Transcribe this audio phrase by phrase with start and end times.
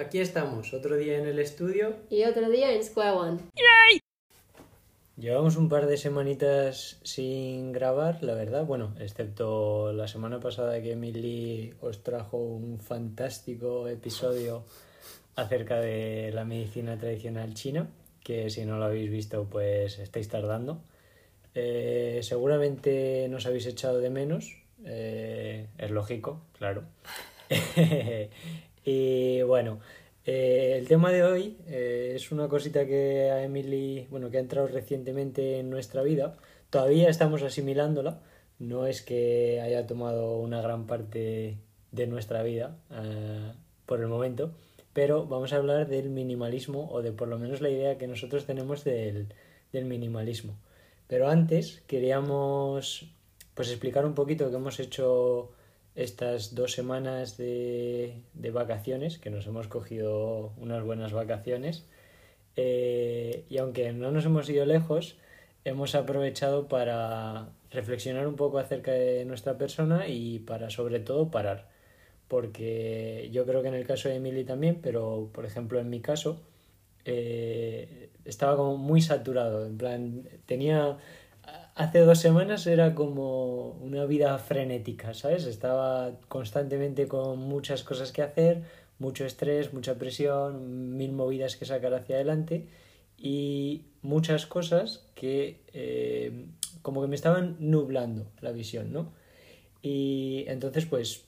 [0.00, 1.94] Aquí estamos, otro día en el estudio.
[2.08, 3.38] Y otro día en Square One.
[5.18, 8.64] Llevamos un par de semanitas sin grabar, la verdad.
[8.64, 14.64] Bueno, excepto la semana pasada que Emily os trajo un fantástico episodio
[15.36, 17.86] acerca de la medicina tradicional china,
[18.24, 20.80] que si no lo habéis visto, pues estáis tardando.
[21.54, 26.84] Eh, seguramente nos habéis echado de menos, eh, es lógico, claro.
[28.84, 29.80] y bueno,
[30.24, 34.40] eh, el tema de hoy eh, es una cosita que a Emily, bueno, que ha
[34.40, 36.36] entrado recientemente en nuestra vida.
[36.70, 38.20] Todavía estamos asimilándola.
[38.58, 41.58] No es que haya tomado una gran parte
[41.92, 43.52] de nuestra vida eh,
[43.86, 44.52] por el momento,
[44.92, 48.44] pero vamos a hablar del minimalismo o de por lo menos la idea que nosotros
[48.46, 49.34] tenemos del,
[49.72, 50.56] del minimalismo.
[51.08, 53.10] Pero antes queríamos
[53.54, 55.50] pues explicar un poquito qué hemos hecho
[55.94, 61.84] estas dos semanas de, de vacaciones, que nos hemos cogido unas buenas vacaciones.
[62.56, 65.16] Eh, y aunque no nos hemos ido lejos,
[65.64, 71.68] hemos aprovechado para reflexionar un poco acerca de nuestra persona y para sobre todo parar.
[72.28, 76.00] Porque yo creo que en el caso de Emily también, pero por ejemplo en mi
[76.00, 76.42] caso,
[77.04, 79.66] eh, estaba como muy saturado.
[79.66, 80.98] En plan, tenía
[81.80, 85.46] hace dos semanas era como una vida frenética, ¿sabes?
[85.46, 88.64] Estaba constantemente con muchas cosas que hacer,
[88.98, 92.68] mucho estrés, mucha presión, mil movidas que sacar hacia adelante
[93.16, 96.48] y muchas cosas que eh,
[96.82, 99.12] como que me estaban nublando la visión, ¿no?
[99.80, 101.24] Y entonces pues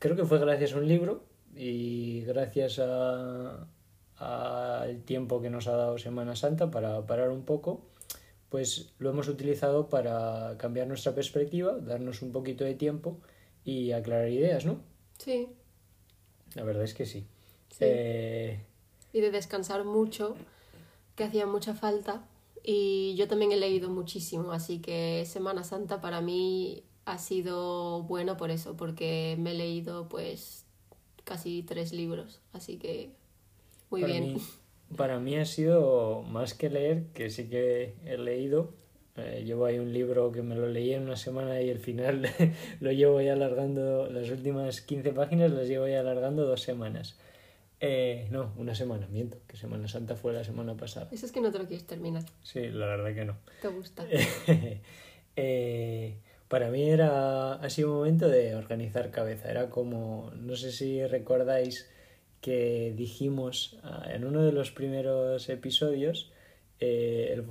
[0.00, 1.22] creo que fue gracias a un libro
[1.54, 2.80] y gracias
[4.18, 7.87] al tiempo que nos ha dado Semana Santa para parar un poco
[8.48, 13.18] pues lo hemos utilizado para cambiar nuestra perspectiva, darnos un poquito de tiempo
[13.64, 14.80] y aclarar ideas, ¿no?
[15.18, 15.48] Sí.
[16.54, 17.26] La verdad es que sí.
[17.70, 17.78] sí.
[17.80, 18.60] Eh...
[19.12, 20.36] Y de descansar mucho,
[21.16, 22.26] que hacía mucha falta.
[22.62, 28.36] Y yo también he leído muchísimo, así que Semana Santa para mí ha sido bueno
[28.36, 30.64] por eso, porque me he leído pues
[31.24, 33.10] casi tres libros, así que
[33.90, 34.34] muy para bien.
[34.34, 34.42] Mí,
[34.96, 38.72] para mí ha sido más que leer, que sí que he leído.
[39.16, 42.28] Eh, llevo ahí un libro que me lo leí en una semana y el final
[42.80, 47.18] lo llevo ya alargando, las últimas 15 páginas las llevo ya alargando dos semanas.
[47.80, 51.08] Eh, no, una semana, miento, que Semana Santa fue la semana pasada.
[51.12, 52.24] Eso es que no te lo quieres terminar.
[52.42, 53.36] Sí, la verdad que no.
[53.62, 54.04] ¿Te gusta?
[55.36, 56.18] eh,
[56.48, 59.48] para mí era, ha sido un momento de organizar cabeza.
[59.50, 61.88] Era como, no sé si recordáis
[62.40, 66.30] que dijimos uh, en uno de los primeros episodios,
[66.80, 67.44] eh, el,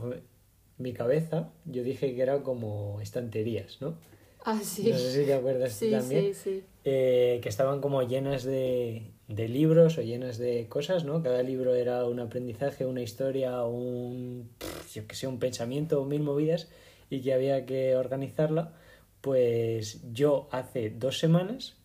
[0.78, 3.98] mi cabeza, yo dije que era como estanterías, ¿no?
[4.46, 4.90] Ah, sí.
[4.90, 6.34] No sé si te acuerdas sí, también.
[6.34, 6.64] Sí, sí.
[6.86, 11.22] Eh, que estaban como llenas de, de, libros o llenas de cosas, ¿no?
[11.22, 14.50] Cada libro era un aprendizaje, una historia, un,
[14.94, 16.70] yo que sé, un pensamiento, mil movidas
[17.10, 18.74] y que había que organizarla.
[19.20, 21.76] Pues yo hace dos semanas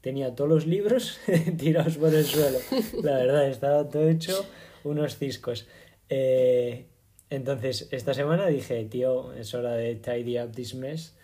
[0.00, 1.18] tenía todos los libros
[1.58, 2.58] tirados por el suelo.
[3.02, 4.44] La verdad, estaba todo hecho
[4.84, 5.66] unos ciscos.
[6.08, 6.86] Eh,
[7.30, 11.14] entonces, esta semana dije, tío, es hora de tidy up this mess,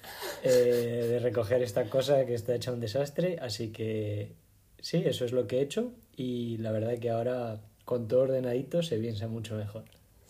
[0.42, 3.38] eh, de recoger esta cosa que está hecha un desastre.
[3.40, 4.34] Así que
[4.80, 8.82] sí, eso es lo que he hecho y la verdad que ahora con todo ordenadito
[8.82, 9.84] se piensa mucho mejor.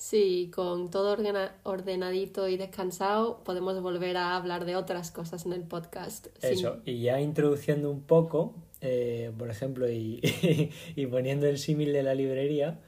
[0.04, 5.54] Sí, con todo ordena ordenadito y descansado podemos volver a hablar de otras cosas en
[5.54, 6.26] el podcast.
[6.42, 10.20] Eso, y ya introduciendo un poco, eh, por ejemplo, y,
[10.94, 12.80] y poniendo el símil de la librería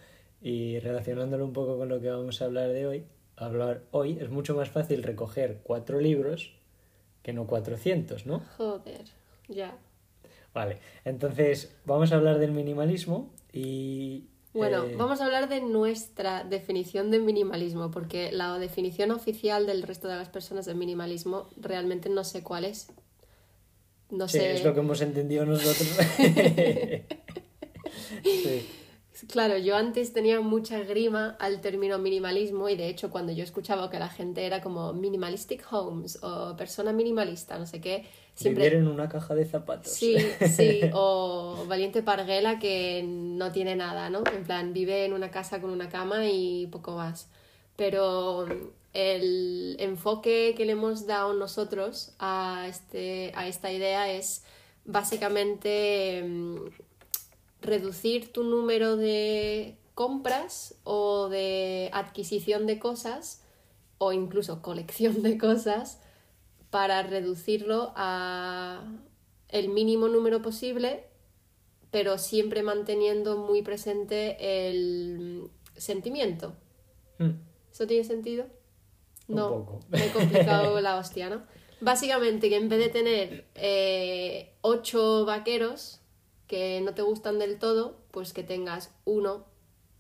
[0.43, 3.05] y relacionándolo un poco con lo que vamos a hablar de hoy,
[3.37, 6.53] hablar hoy es mucho más fácil recoger cuatro libros
[7.23, 8.43] que no 400, ¿no?
[8.59, 9.07] Joder,
[9.49, 9.75] ya.
[10.53, 14.25] Vale, entonces vamos a hablar del minimalismo y,
[14.57, 14.95] bueno, eh...
[14.97, 20.17] vamos a hablar de nuestra definición de minimalismo, porque la definición oficial del resto de
[20.17, 22.89] las personas de minimalismo realmente no sé cuál es.
[24.11, 24.55] No sí, sé.
[24.55, 25.89] es lo que hemos entendido nosotros.
[28.23, 28.67] sí.
[29.29, 33.91] Claro, yo antes tenía mucha grima al término minimalismo y de hecho cuando yo escuchaba
[33.91, 38.05] que la gente era como minimalistic homes o persona minimalista, no sé qué,
[38.35, 38.65] siempre...
[38.65, 39.91] Vivir en una caja de zapatos.
[39.93, 40.17] Sí,
[40.49, 44.23] sí, o valiente parguela que no tiene nada, ¿no?
[44.35, 47.29] En plan, vive en una casa con una cama y poco más.
[47.77, 48.47] Pero
[48.93, 54.43] el enfoque que le hemos dado nosotros a, este, a esta idea es
[54.85, 56.25] básicamente
[57.61, 63.43] reducir tu número de compras o de adquisición de cosas
[63.99, 66.01] o incluso colección de cosas
[66.71, 68.85] para reducirlo a
[69.49, 71.05] el mínimo número posible
[71.91, 74.37] pero siempre manteniendo muy presente
[74.69, 76.53] el sentimiento.
[77.19, 77.31] Mm,
[77.73, 78.47] ¿Eso tiene sentido?
[79.29, 79.81] Un No, poco.
[79.89, 81.43] me he complicado la hostia, ¿no?
[81.81, 86.01] Básicamente que en vez de tener eh, ocho vaqueros
[86.47, 89.47] que no te gustan del todo, pues que tengas uno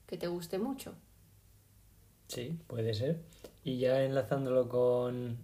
[0.06, 0.94] que te guste mucho.
[2.28, 3.20] Sí, puede ser.
[3.64, 5.38] Y ya enlazándolo con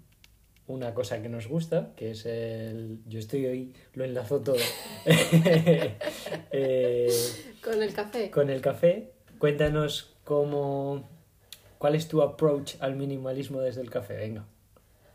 [0.66, 3.00] una cosa que nos gusta, que es el...
[3.06, 4.56] Yo estoy hoy, lo enlazo todo.
[6.54, 7.10] Eh,
[7.62, 8.31] Con el café.
[8.31, 11.08] con el café, cuéntanos cómo...
[11.78, 14.14] ¿Cuál es tu approach al minimalismo desde el café?
[14.16, 14.44] Venga.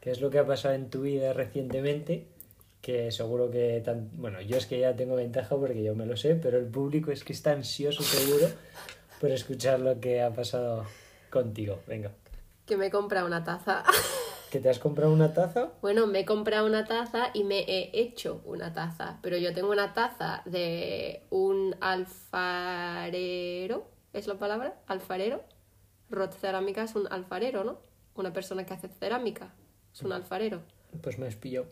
[0.01, 2.28] ¿Qué es lo que ha pasado en tu vida recientemente?
[2.81, 3.81] Que seguro que...
[3.83, 4.09] Tan...
[4.13, 7.12] Bueno, yo es que ya tengo ventaja porque yo me lo sé, pero el público
[7.12, 8.47] es que está ansioso seguro
[9.19, 10.85] por escuchar lo que ha pasado
[11.29, 11.79] contigo.
[11.88, 12.12] Venga.
[12.65, 13.83] Que me compra una taza.
[14.51, 15.74] ¿Que te has comprado una taza?
[15.81, 19.19] Bueno, me he comprado una taza y me he hecho una taza.
[19.21, 23.12] Pero yo tengo una taza de un alfarero.
[24.13, 24.80] ¿Es la palabra?
[24.88, 25.44] ¿Alfarero?
[26.09, 27.81] Rod Cerámica es un alfarero, ¿no?
[28.15, 29.53] Una persona que hace cerámica.
[29.94, 30.62] Es un alfarero.
[31.01, 31.68] Pues me has pillado.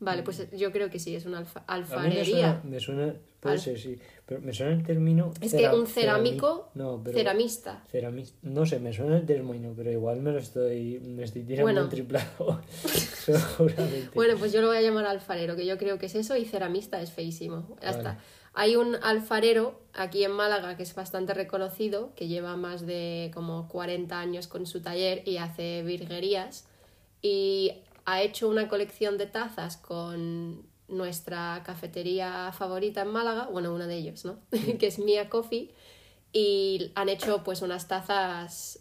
[0.00, 2.24] Vale, pues yo creo que sí, es una alfa- A mí me alfarería.
[2.24, 5.32] suena, me suena- puede Al- ser, sí, pero me suena el término...
[5.40, 7.16] Es que un cerámico, No, pero...
[7.16, 7.84] ceramista.
[7.92, 11.00] ceramis- No sé, me suena el término, pero igual me lo estoy...
[11.00, 11.82] Me estoy tirando Bueno.
[11.84, 12.60] un triplado.
[12.84, 14.10] Seguramente.
[14.14, 16.44] Bueno, pues yo lo voy a llamar alfarero, que yo creo que es eso, y
[16.44, 17.66] ceramista es feísimo.
[17.82, 17.98] Ya Vale.
[17.98, 18.18] está.
[18.52, 23.68] Hay un alfarero aquí en Málaga que es bastante reconocido, que lleva más de como
[23.68, 26.66] 40 años con su taller y hace virguerías.
[27.22, 27.72] Y
[28.10, 33.96] ha hecho una colección de tazas con nuestra cafetería favorita en Málaga, bueno, una de
[33.96, 34.40] ellos, ¿no?
[34.78, 35.72] que es Mia Coffee.
[36.32, 38.80] Y han hecho pues unas tazas,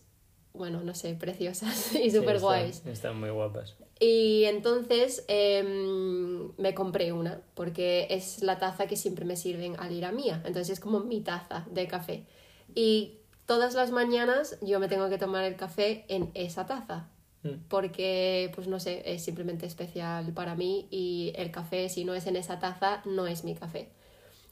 [0.53, 2.85] bueno, no sé, preciosas y súper guays.
[2.85, 3.75] Están muy guapas.
[3.99, 9.91] Y entonces em, me compré una, porque es la taza que siempre me sirven al
[9.91, 10.41] ir a mía.
[10.45, 12.25] Entonces es como mi taza de café.
[12.73, 17.09] Y todas las mañanas yo me tengo que tomar el café en esa taza.
[17.43, 17.67] Mm.
[17.67, 22.27] Porque, pues no sé, es simplemente especial para mí y el café, si no es
[22.27, 23.89] en esa taza, no es mi café.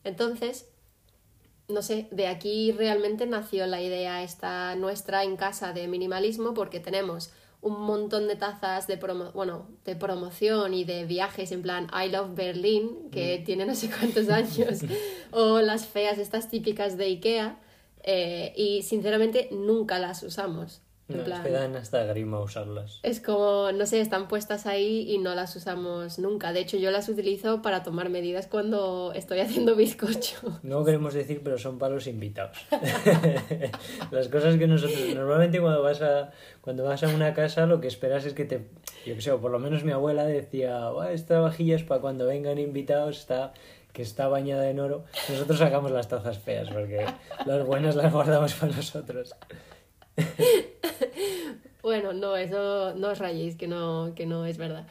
[0.03, 0.69] Entonces,
[1.67, 6.79] no sé, de aquí realmente nació la idea esta nuestra en casa de minimalismo porque
[6.79, 7.31] tenemos
[7.61, 12.09] un montón de tazas de promo bueno, de promoción y de viajes en plan I
[12.09, 14.81] Love Berlin, que tiene no sé cuántos años,
[15.31, 17.59] o las feas estas típicas de Ikea,
[18.03, 20.81] eh, y sinceramente nunca las usamos.
[21.07, 22.99] No, plan, es que dan hasta grima usarlas.
[23.01, 26.51] es como, no sé, están puestas ahí y no las usamos nunca.
[26.51, 30.59] De hecho, yo las utilizo para tomar medidas cuando estoy haciendo bizcocho.
[30.63, 32.57] No queremos decir, pero son para los invitados.
[34.11, 34.99] Las cosas que nosotros...
[35.15, 36.31] Normalmente cuando vas a
[36.61, 38.67] cuando vas a una casa lo que esperas es que te...
[39.05, 42.01] Yo qué sé, o por lo menos mi abuela decía, "Buah, esta vajilla es para
[42.01, 43.53] cuando vengan invitados, está
[43.93, 45.05] que está bañada en oro.
[45.27, 47.03] Nosotros sacamos las tazas feas porque
[47.45, 49.33] las buenas las guardamos para nosotros.
[51.87, 54.85] Bueno, no, eso no os rayéis, que no, que no es verdad.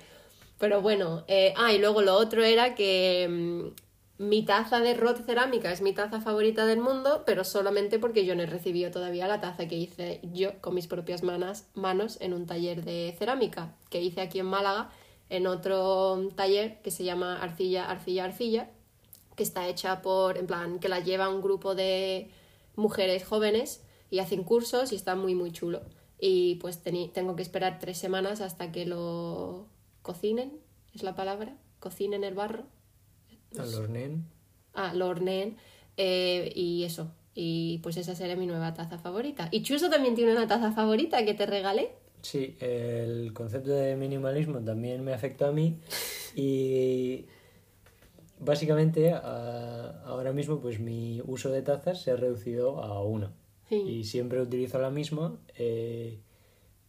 [0.58, 5.17] Pero bueno, eh, ah, y luego lo otro era que mm, mi taza de Rod
[5.26, 9.28] Cerámica es mi taza favorita del mundo, pero solamente porque yo no he recibido todavía
[9.28, 14.00] la taza que hice yo con mis propias manos en un taller de cerámica que
[14.00, 14.90] hice aquí en Málaga,
[15.28, 18.70] en otro taller que se llama Arcilla, Arcilla, Arcilla,
[19.37, 22.31] que está hecha por, en plan, que la lleva un grupo de
[22.75, 25.82] mujeres jóvenes y hacen cursos y está muy, muy chulo.
[26.18, 29.66] Y pues tengo que esperar tres semanas hasta que lo
[30.02, 30.52] cocinen,
[30.94, 32.64] es la palabra, cocinen el barro.
[33.58, 34.25] Al hornén.
[34.75, 35.56] Ah, lo horneen
[35.96, 37.10] eh, y eso.
[37.34, 39.48] Y pues esa será mi nueva taza favorita.
[39.50, 41.90] Y Chuso también tiene una taza favorita que te regalé.
[42.22, 45.76] Sí, el concepto de minimalismo también me afecta a mí
[46.34, 47.26] y
[48.38, 53.32] básicamente a- ahora mismo pues mi uso de tazas se ha reducido a una
[53.68, 53.76] Sí.
[53.76, 55.37] y siempre utilizo la misma.
[55.56, 56.18] eh,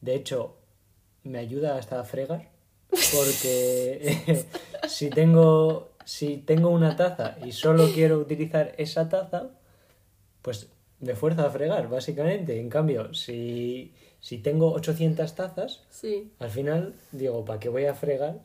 [0.01, 0.57] de hecho,
[1.23, 2.49] me ayuda hasta a fregar
[3.13, 4.45] porque
[4.87, 9.49] si tengo si tengo una taza y solo quiero utilizar esa taza,
[10.41, 10.67] pues
[11.01, 12.59] me fuerza a fregar, básicamente.
[12.59, 16.31] En cambio, si, si tengo 800 tazas, Sí.
[16.39, 18.39] al final digo, ¿para qué voy a fregar?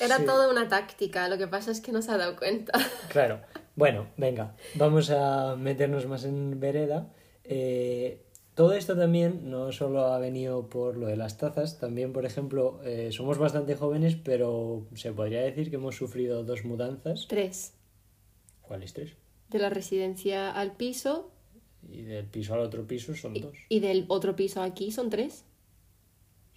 [0.00, 0.24] Era Sí.
[0.24, 2.72] toda una táctica, lo que pasa es que no se ha dado cuenta.
[3.10, 3.40] Claro.
[3.76, 7.06] Bueno, venga, vamos a meternos más en vereda.
[7.48, 8.22] Eh,
[8.54, 12.80] todo esto también no solo ha venido por lo de las tazas, también, por ejemplo,
[12.84, 17.26] eh, somos bastante jóvenes, pero se podría decir que hemos sufrido dos mudanzas.
[17.28, 17.74] Tres.
[18.62, 19.12] ¿Cuáles tres?
[19.48, 21.30] De la residencia al piso
[21.88, 23.56] Y del piso al otro piso son dos.
[23.68, 25.44] y del otro piso aquí son tres.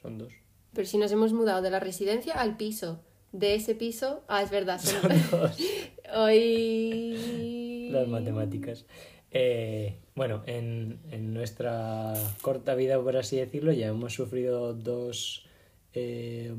[0.02, 0.34] Son dos.
[0.74, 3.00] Pero si nos hemos mudado de la residencia al piso,
[3.32, 5.58] de ese piso, ah, es verdad, son Son dos.
[6.16, 8.86] Hoy Las matemáticas.
[9.32, 11.00] Eh, bueno, en,
[11.34, 15.46] nuestra corta vida, por así decirlo, ya hemos sufrido dos,
[15.94, 16.54] eh,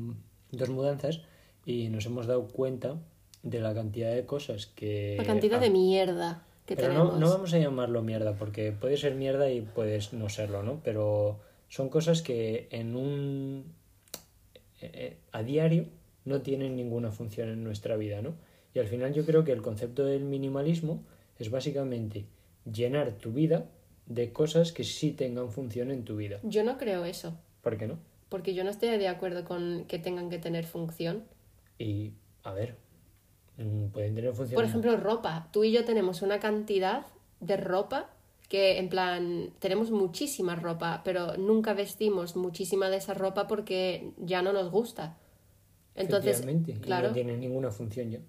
[0.51, 1.21] dos mudanzas
[1.65, 2.97] y nos hemos dado cuenta
[3.43, 5.15] de la cantidad de cosas que...
[5.17, 7.13] La cantidad de mierda que pero tenemos.
[7.13, 10.81] No, no vamos a llamarlo mierda, porque puede ser mierda y puedes no serlo, ¿no?
[10.83, 11.39] Pero
[11.69, 13.65] son cosas que en un...
[14.81, 15.85] Eh, a diario
[16.25, 18.33] no tienen ninguna función en nuestra vida, ¿no?
[18.73, 21.03] Y al final yo creo que el concepto del minimalismo
[21.37, 22.25] es básicamente
[22.71, 23.65] llenar tu vida
[24.05, 26.39] de cosas que sí tengan función en tu vida.
[26.43, 27.37] Yo no creo eso.
[27.61, 27.99] ¿Por qué no?
[28.29, 31.23] Porque yo no estoy de acuerdo con que tengan que tener función.
[31.77, 32.75] Y, a ver,
[33.57, 34.55] mm, pueden tener función.
[34.55, 35.49] Por ejemplo, ropa.
[35.51, 37.05] Tú y yo tenemos una cantidad
[37.39, 38.09] de ropa
[38.49, 44.41] que, en plan, tenemos muchísima ropa, pero nunca vestimos muchísima de esa ropa porque ya
[44.41, 45.17] no nos gusta.
[45.95, 46.43] Entonces,
[46.81, 47.09] claro.
[47.09, 48.19] no tiene ninguna función ya.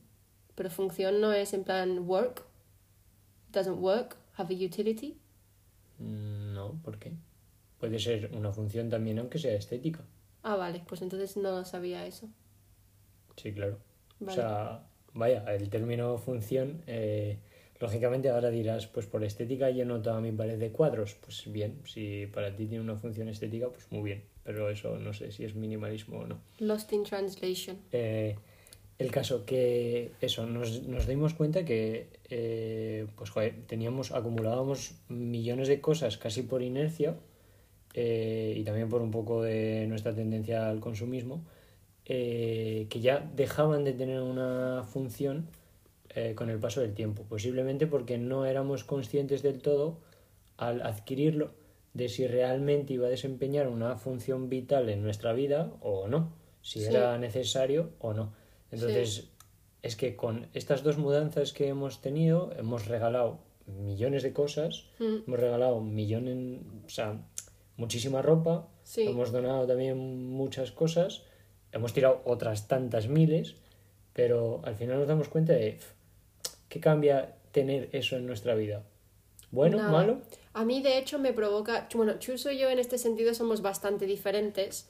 [0.55, 2.45] Pero función no es en plan work.
[3.53, 4.17] Doesn't work.
[4.37, 5.17] Have a utility.
[5.99, 7.13] No, ¿por qué?
[7.79, 10.01] Puede ser una función también, aunque sea estética.
[10.43, 12.29] Ah, vale, pues entonces no sabía eso.
[13.37, 13.79] Sí, claro.
[14.25, 17.39] O sea, vaya, el término función, eh,
[17.81, 21.15] lógicamente ahora dirás, pues por estética lleno toda mi pared de cuadros.
[21.15, 24.25] Pues bien, si para ti tiene una función estética, pues muy bien.
[24.45, 26.41] Pero eso no sé si es minimalismo o no.
[26.59, 27.79] Lost in translation.
[27.93, 28.37] Eh,
[28.99, 33.33] el caso que eso, nos, nos dimos cuenta que eh, pues
[33.67, 37.17] teníamos, acumulábamos millones de cosas casi por inercia
[37.95, 41.45] eh, y también por un poco de nuestra tendencia al consumismo,
[42.07, 45.49] eh, que ya dejaban de tener una función
[46.37, 49.99] con el paso del tiempo, posiblemente porque no éramos conscientes del todo
[50.57, 51.51] al adquirirlo
[51.93, 56.31] de si realmente iba a desempeñar una función vital en nuestra vida o no,
[56.63, 58.33] si era necesario o no.
[58.75, 59.31] Entonces,
[59.83, 65.17] es que con estas dos mudanzas que hemos tenido, hemos regalado millones de cosas, mm.
[65.27, 67.21] hemos regalado millones, o sea,
[67.77, 71.23] muchísima ropa, hemos donado también muchas cosas,
[71.73, 73.57] hemos tirado otras tantas miles,
[74.13, 75.79] pero al final nos damos cuenta de
[76.69, 78.85] qué cambia tener eso en nuestra vida.
[79.51, 79.79] ¿Bueno?
[79.79, 80.23] ¿Malo?
[80.53, 81.89] A mí, de hecho, me provoca.
[81.95, 84.89] Bueno, Chuso y yo en este sentido somos bastante diferentes.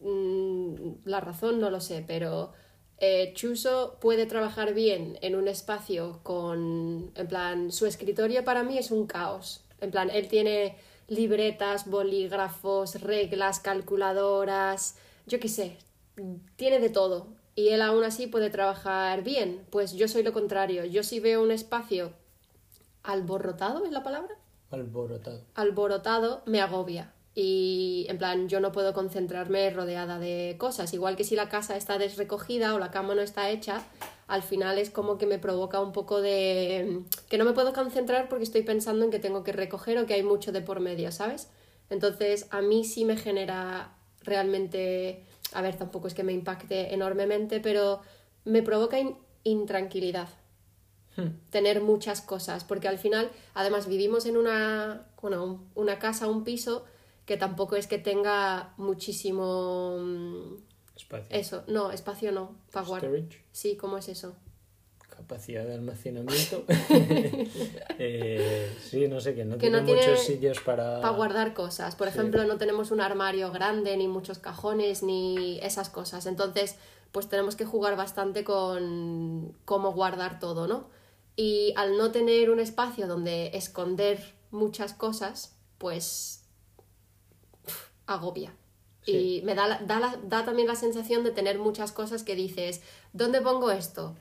[0.00, 0.74] Mm,
[1.04, 2.52] la razón no lo sé, pero
[2.98, 8.78] eh, Chuso puede trabajar bien en un espacio con, en plan, su escritorio para mí
[8.78, 9.64] es un caos.
[9.80, 10.76] En plan, él tiene
[11.08, 15.76] libretas, bolígrafos, reglas, calculadoras, yo qué sé,
[16.56, 17.28] tiene de todo.
[17.54, 19.66] Y él aún así puede trabajar bien.
[19.70, 20.84] Pues yo soy lo contrario.
[20.84, 22.12] Yo si veo un espacio
[23.02, 24.34] alborotado, ¿es la palabra?
[24.70, 25.42] Alborotado.
[25.54, 30.94] Alborotado me agobia y en plan yo no puedo concentrarme rodeada de cosas.
[30.94, 33.84] Igual que si la casa está desrecogida o la cama no está hecha,
[34.26, 38.30] al final es como que me provoca un poco de que no me puedo concentrar
[38.30, 41.12] porque estoy pensando en que tengo que recoger o que hay mucho de por medio,
[41.12, 41.50] ¿sabes?
[41.90, 47.60] Entonces a mí sí me genera realmente, a ver, tampoco es que me impacte enormemente,
[47.60, 48.00] pero
[48.44, 48.96] me provoca
[49.44, 50.30] intranquilidad.
[51.18, 51.30] Hmm.
[51.48, 56.84] tener muchas cosas, porque al final, además vivimos en una, bueno, una casa, un piso
[57.26, 60.54] que tampoco es que tenga muchísimo mm,
[60.96, 61.26] espacio.
[61.28, 63.10] Eso, no, espacio no, para guardar.
[63.52, 64.36] Sí, ¿cómo es eso?
[65.10, 66.64] Capacidad de almacenamiento.
[67.98, 71.00] Eh, sí, no sé, que no tiene muchos sitios para...
[71.00, 71.96] Para guardar cosas.
[71.96, 76.26] Por ejemplo, no tenemos un armario grande, ni muchos cajones, ni esas cosas.
[76.26, 76.76] Entonces,
[77.10, 80.90] pues tenemos que jugar bastante con cómo guardar todo, ¿no?
[81.36, 86.45] Y al no tener un espacio donde esconder muchas cosas, pues
[88.06, 88.54] agobia.
[89.06, 92.82] Y me da, da, da también la sensación de tener muchas cosas que dices,
[93.12, 94.16] ¿dónde pongo esto?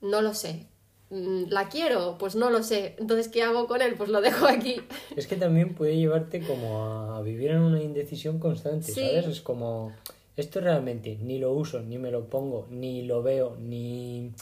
[0.00, 0.66] No lo sé.
[1.10, 2.16] Mm, ¿La quiero?
[2.18, 2.96] Pues no lo sé.
[2.98, 3.94] Entonces, ¿qué hago con él?
[3.96, 4.80] Pues lo dejo aquí.
[5.16, 9.26] Es que también puede llevarte como a vivir en una indecisión constante, ¿sabes?
[9.26, 9.92] Es como,
[10.36, 14.32] esto realmente ni lo uso, ni me lo pongo, ni lo veo, ni...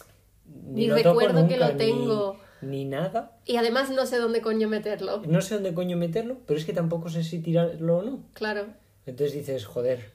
[0.66, 2.34] Ni, recuerdo que lo tengo.
[2.34, 3.38] Ni, nada.
[3.44, 5.22] Y además no sé dónde coño meterlo.
[5.26, 8.24] No sé dónde coño meterlo, pero es que tampoco sé si tirarlo o no.
[8.32, 8.66] Claro.
[9.06, 10.12] Entonces dices, joder,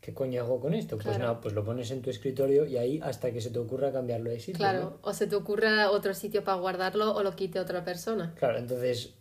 [0.00, 0.98] ¿qué coño hago con esto?
[0.98, 3.92] Pues nada, pues lo pones en tu escritorio y ahí hasta que se te ocurra
[3.92, 4.58] cambiarlo de sitio.
[4.58, 8.34] Claro, o se te ocurra otro sitio para guardarlo o lo quite otra persona.
[8.36, 9.14] Claro, entonces,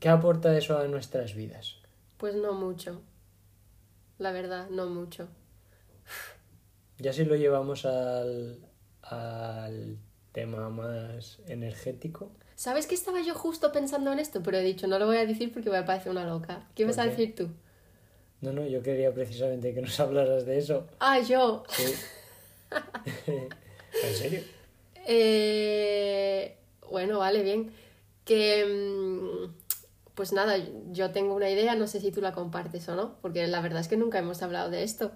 [0.00, 1.76] ¿qué aporta eso a nuestras vidas?
[2.18, 3.02] Pues no mucho.
[4.18, 5.28] La verdad, no mucho.
[6.98, 8.58] Ya si lo llevamos al,
[9.02, 9.98] al
[10.34, 12.30] tema más energético.
[12.56, 14.42] ¿Sabes que estaba yo justo pensando en esto?
[14.42, 16.68] Pero he dicho, no lo voy a decir porque me parece una loca.
[16.74, 17.48] ¿Qué vas a decir tú?
[18.40, 20.86] No, no, yo quería precisamente que nos hablaras de eso.
[20.98, 21.62] Ah, yo.
[21.70, 21.94] Sí.
[23.26, 24.40] ¿En serio?
[25.06, 26.56] Eh,
[26.90, 27.72] Bueno, vale, bien.
[28.24, 29.52] Que, mm,
[30.14, 30.56] pues nada,
[30.90, 33.80] yo tengo una idea, no sé si tú la compartes o no, porque la verdad
[33.80, 35.12] es que nunca hemos hablado de esto.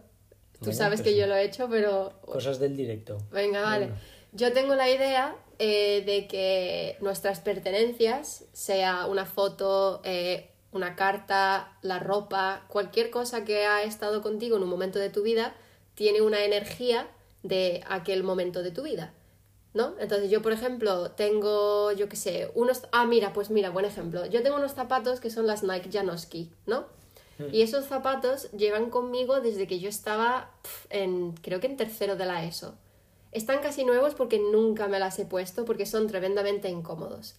[0.63, 3.19] Tú sabes pues que yo lo he hecho, pero Cosas del directo.
[3.31, 3.91] Venga, vale.
[4.33, 11.77] Yo tengo la idea eh, de que nuestras pertenencias, sea una foto, eh, una carta,
[11.83, 15.55] la ropa, cualquier cosa que ha estado contigo en un momento de tu vida,
[15.95, 17.09] tiene una energía
[17.43, 19.15] de aquel momento de tu vida.
[19.75, 19.95] ¿No?
[20.01, 22.83] Entonces yo, por ejemplo, tengo, yo qué sé, unos...
[22.91, 24.27] Ah, mira, pues mira, buen ejemplo.
[24.27, 26.87] Yo tengo unos zapatos que son las Nike Janoski, ¿no?
[27.53, 32.17] Y esos zapatos llevan conmigo desde que yo estaba pf, en, creo que en tercero
[32.17, 32.75] de la ESO.
[33.39, 37.37] Están casi nuevos porque nunca me las he puesto porque son tremendamente incómodos.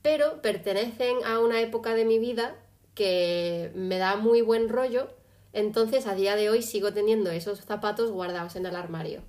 [0.00, 2.54] Pero pertenecen a una época de mi vida
[2.94, 5.08] que me da muy buen rollo,
[5.52, 9.22] entonces a día de hoy sigo teniendo esos zapatos guardados en el armario.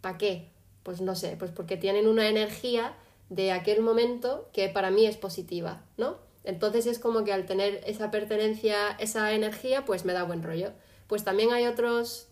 [0.00, 0.52] ¿Para qué?
[0.84, 2.94] Pues no sé, pues porque tienen una energía
[3.28, 6.18] de aquel momento que para mí es positiva, ¿no?
[6.44, 10.70] Entonces es como que al tener esa pertenencia, esa energía, pues me da buen rollo.
[11.08, 12.28] Pues también hay otros,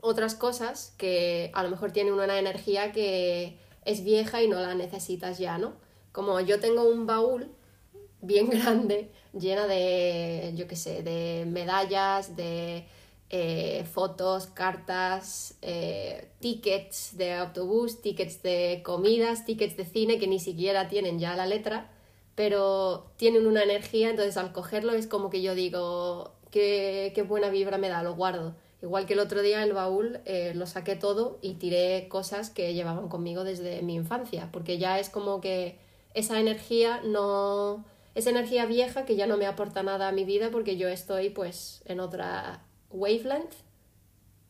[0.00, 4.74] otras cosas que a lo mejor tienen una energía que es vieja y no la
[4.74, 5.74] necesitas ya, ¿no?
[6.12, 7.50] Como yo tengo un baúl
[8.20, 12.86] bien grande, llena de, yo qué sé, de medallas, de
[13.30, 20.40] eh, fotos, cartas, eh, tickets de autobús, tickets de comidas, tickets de cine que ni
[20.40, 21.90] siquiera tienen ya la letra,
[22.34, 27.50] pero tienen una energía, entonces al cogerlo es como que yo digo, qué, qué buena
[27.50, 28.54] vibra me da, lo guardo.
[28.82, 32.72] Igual que el otro día el baúl eh, lo saqué todo y tiré cosas que
[32.72, 35.78] llevaban conmigo desde mi infancia, porque ya es como que
[36.14, 37.84] esa energía no...
[38.14, 41.30] Esa energía vieja que ya no me aporta nada a mi vida porque yo estoy
[41.30, 43.52] pues en otra wavelength,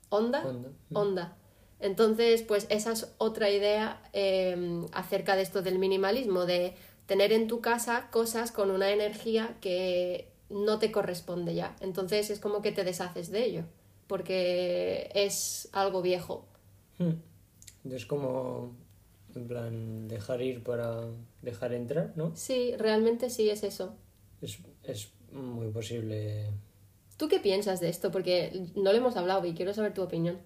[0.09, 0.71] onda, Onda.
[0.95, 1.37] onda.
[1.79, 6.75] Entonces, pues esa es otra idea eh, acerca de esto del minimalismo, de
[7.07, 11.75] tener en tu casa cosas con una energía que no te corresponde ya.
[11.81, 13.65] Entonces es como que te deshaces de ello,
[14.11, 16.49] porque es algo viejo.
[16.99, 17.93] Hmm.
[17.93, 18.75] Es como,
[19.37, 21.05] en plan, dejar ir para
[21.43, 22.35] dejar entrar, ¿no?
[22.35, 23.95] Sí, realmente sí es eso.
[24.43, 26.49] Es, es muy posible
[27.17, 28.11] ¿Tú qué piensas de esto?
[28.11, 30.39] Porque no lo hemos hablado y quiero saber tu opinión.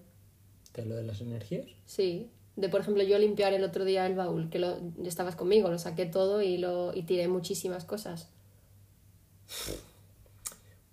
[0.75, 1.65] de lo de las energías.
[1.85, 5.71] Sí, de por ejemplo yo limpiar el otro día el baúl, que lo, estabas conmigo,
[5.71, 8.29] lo saqué todo y, lo, y tiré muchísimas cosas.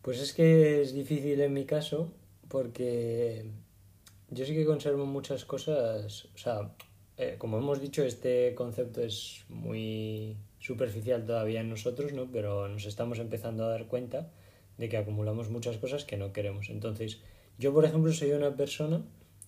[0.00, 2.12] Pues es que es difícil en mi caso
[2.52, 3.46] porque
[4.28, 6.70] yo sí que conservo muchas cosas, o sea,
[7.16, 12.30] eh, como hemos dicho, este concepto es muy superficial todavía en nosotros, ¿no?
[12.30, 14.30] Pero nos estamos empezando a dar cuenta
[14.76, 16.68] de que acumulamos muchas cosas que no queremos.
[16.68, 17.22] Entonces,
[17.58, 19.02] yo, por ejemplo, soy una persona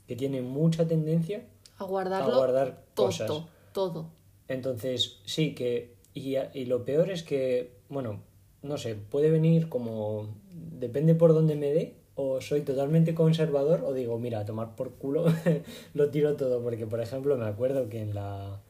[0.09, 1.45] que tiene mucha tendencia
[1.77, 3.31] A guardarlo a guardar todo, cosas.
[3.75, 4.09] todo.
[4.49, 5.95] Entonces, sí que.
[6.15, 8.23] Y, y lo peor es que, bueno,
[8.63, 10.35] no sé, puede venir como.
[10.53, 14.93] Depende por dónde me dé, o soy totalmente conservador, o digo, mira, a tomar por
[14.93, 15.27] culo,
[15.95, 16.63] lo tiro todo.
[16.63, 18.61] Porque, por ejemplo, me acuerdo que en la,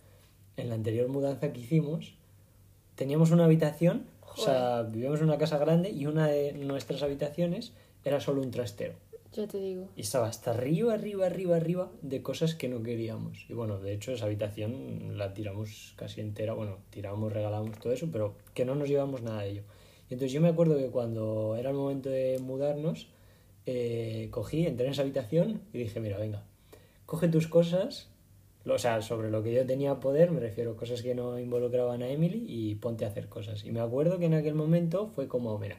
[0.56, 2.14] en la anterior mudanza que hicimos,
[2.94, 7.72] teníamos una habitación, o sea, vivíamos en una casa grande y una de nuestras habitaciones
[8.04, 8.94] era solo un trastero.
[9.32, 9.88] Ya te digo.
[9.96, 13.46] Y estaba hasta arriba, arriba, arriba, arriba de cosas que no queríamos.
[13.48, 16.54] Y bueno, de hecho esa habitación la tiramos casi entera.
[16.54, 19.62] Bueno, tiramos, regalamos todo eso, pero que no nos llevamos nada de ello.
[20.08, 23.08] Y entonces yo me acuerdo que cuando era el momento de mudarnos,
[23.66, 26.42] eh, cogí, entré en esa habitación y dije, mira, venga,
[27.06, 28.10] coge tus cosas,
[28.66, 32.08] o sea, sobre lo que yo tenía poder, me refiero cosas que no involucraban a
[32.08, 33.64] Emily y ponte a hacer cosas.
[33.64, 35.76] Y me acuerdo que en aquel momento fue como, mira,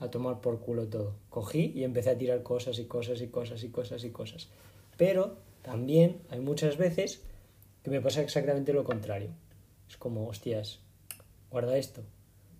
[0.00, 1.14] a tomar por culo todo.
[1.30, 4.48] Cogí y empecé a tirar cosas y cosas y cosas y cosas y cosas.
[4.96, 7.22] Pero también hay muchas veces
[7.82, 9.30] que me pasa exactamente lo contrario.
[9.88, 10.80] Es como, hostias,
[11.50, 12.02] guarda esto.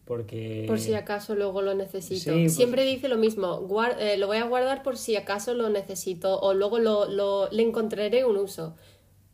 [0.04, 0.64] Porque...
[0.66, 2.32] Por si acaso luego lo necesito.
[2.32, 5.54] Sí, pues- Siempre dice lo mismo, guar- eh, lo voy a guardar por si acaso
[5.54, 8.74] lo necesito o luego lo, lo- le encontraré un uso.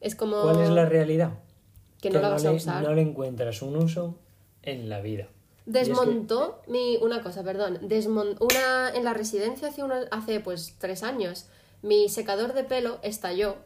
[0.01, 1.39] Es como ¿Cuál es la realidad?
[2.01, 2.83] que no la vas le, a usar.
[2.83, 4.19] No le encuentras un uso
[4.63, 5.25] en la vida.
[5.25, 10.07] Y es que- Desmontó mi una cosa, perdón, desmon, una en la residencia hace unos,
[10.11, 11.47] hace pues tres años.
[11.83, 13.57] Mi secador de pelo estalló,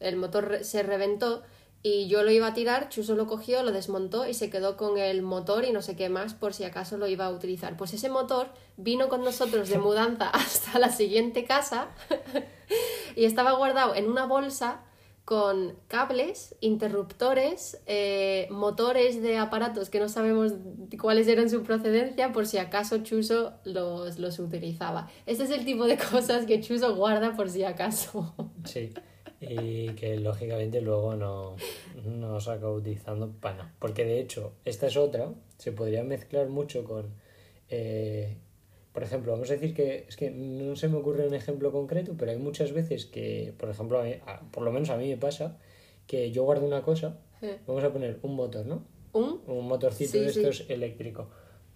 [0.00, 1.42] el motor se reventó
[1.82, 4.98] y yo lo iba a tirar, Chuso lo cogió, lo desmontó y se quedó con
[4.98, 7.76] el motor y no sé qué más por si acaso lo iba a utilizar.
[7.76, 11.88] Pues ese motor vino con nosotros de mudanza hasta la siguiente casa
[13.16, 14.80] y estaba guardado en una bolsa
[15.24, 20.54] con cables, interruptores, eh, motores de aparatos que no sabemos
[20.98, 25.10] cuáles eran su procedencia por si acaso Chuso los, los utilizaba.
[25.26, 28.34] Este es el tipo de cosas que Chuso guarda por si acaso.
[28.64, 28.90] Sí.
[29.40, 31.56] Y que lógicamente luego no,
[32.04, 33.74] no se acaba utilizando para nada.
[33.78, 37.14] Porque de hecho, esta es otra, se podría mezclar mucho con,
[37.68, 38.36] eh,
[38.92, 42.14] por ejemplo, vamos a decir que, es que no se me ocurre un ejemplo concreto,
[42.18, 44.02] pero hay muchas veces que, por ejemplo,
[44.50, 45.58] por lo menos a mí me pasa,
[46.06, 47.18] que yo guardo una cosa,
[47.66, 48.82] vamos a poner un motor, ¿no?
[49.12, 49.40] ¿Un?
[49.46, 51.28] Un motorcito de estos eléctrico.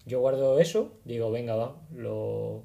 [0.05, 2.63] Yo guardo eso, digo, venga, va, lo,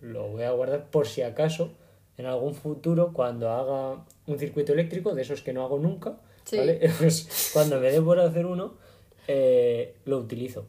[0.00, 1.70] lo voy a guardar por si acaso
[2.16, 6.20] en algún futuro cuando haga un circuito eléctrico, de esos que no hago nunca,
[6.56, 6.80] ¿vale?
[6.98, 8.74] Pues cuando me dé por hacer uno,
[9.28, 10.66] eh, lo utilizo.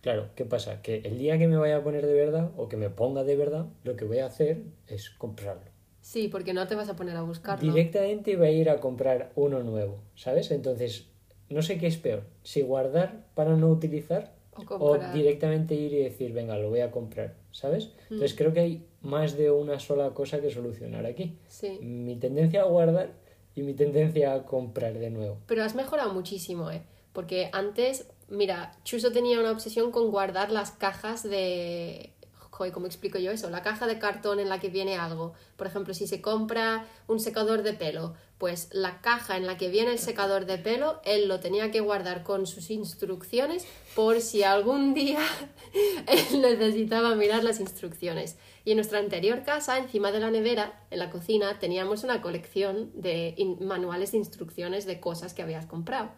[0.00, 0.82] Claro, ¿qué pasa?
[0.82, 3.36] Que el día que me vaya a poner de verdad o que me ponga de
[3.36, 5.70] verdad, lo que voy a hacer es comprarlo.
[6.00, 7.68] Sí, porque no te vas a poner a buscarlo.
[7.68, 10.52] Directamente voy a ir a comprar uno nuevo, ¿sabes?
[10.52, 11.08] Entonces,
[11.48, 14.36] no sé qué es peor, si guardar para no utilizar
[14.68, 17.88] o, directamente ir y decir, venga, lo voy a comprar, ¿sabes?
[18.08, 18.14] Mm.
[18.14, 21.38] Entonces creo que hay más de una sola cosa que solucionar aquí.
[21.48, 21.78] Sí.
[21.80, 23.12] Mi tendencia a guardar
[23.54, 25.38] y mi tendencia a comprar de nuevo.
[25.46, 26.82] Pero has mejorado muchísimo, ¿eh?
[27.12, 32.12] Porque antes, mira, Chuso tenía una obsesión con guardar las cajas de
[32.56, 33.50] joder, ¿cómo explico yo eso?
[33.50, 35.34] La caja de cartón en la que viene algo.
[35.56, 39.68] Por ejemplo, si se compra un secador de pelo, pues la caja en la que
[39.68, 44.42] viene el secador de pelo, él lo tenía que guardar con sus instrucciones por si
[44.42, 45.20] algún día
[46.06, 48.36] él necesitaba mirar las instrucciones.
[48.64, 52.90] Y en nuestra anterior casa, encima de la nevera, en la cocina, teníamos una colección
[52.94, 56.10] de manuales de instrucciones de cosas que habías comprado.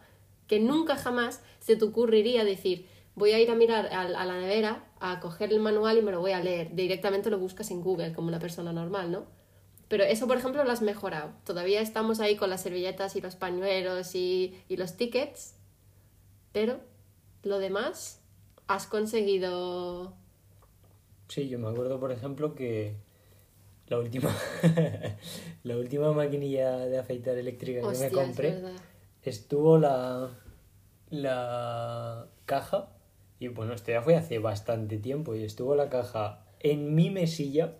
[0.49, 4.87] Que nunca jamás se te ocurriría decir, voy a ir a mirar a, la nevera,
[4.99, 6.75] a coger el manual y me lo voy a leer.
[6.75, 9.38] Directamente lo buscas en Google, como una persona normal, ¿no?
[9.89, 11.33] Pero eso, por ejemplo, lo has mejorado.
[11.45, 15.55] Todavía estamos ahí con las servilletas y los pañuelos y, y los tickets,
[16.53, 16.81] pero
[17.43, 18.21] lo demás
[18.67, 20.15] has conseguido...
[21.29, 22.97] Sí, yo me acuerdo, por ejemplo, que
[23.89, 24.35] la última,
[25.63, 28.63] la última maquinilla de afeitar eléctrica que me compré
[29.23, 30.31] estuvo la,
[31.11, 32.91] la caja
[33.39, 37.75] y bueno, esto ya fue hace bastante tiempo y estuvo la caja en mi mesilla,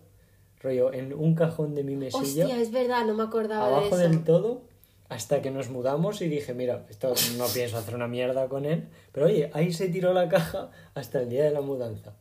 [0.59, 2.45] rollo, en un cajón de mi mesilla.
[2.45, 4.13] Hostia, es verdad, no me acordaba abajo de eso.
[4.13, 4.63] del todo,
[5.07, 8.89] hasta que nos mudamos y dije, mira, esto no pienso hacer una mierda con él.
[9.11, 12.15] Pero oye, ahí se tiró la caja hasta el día de la mudanza.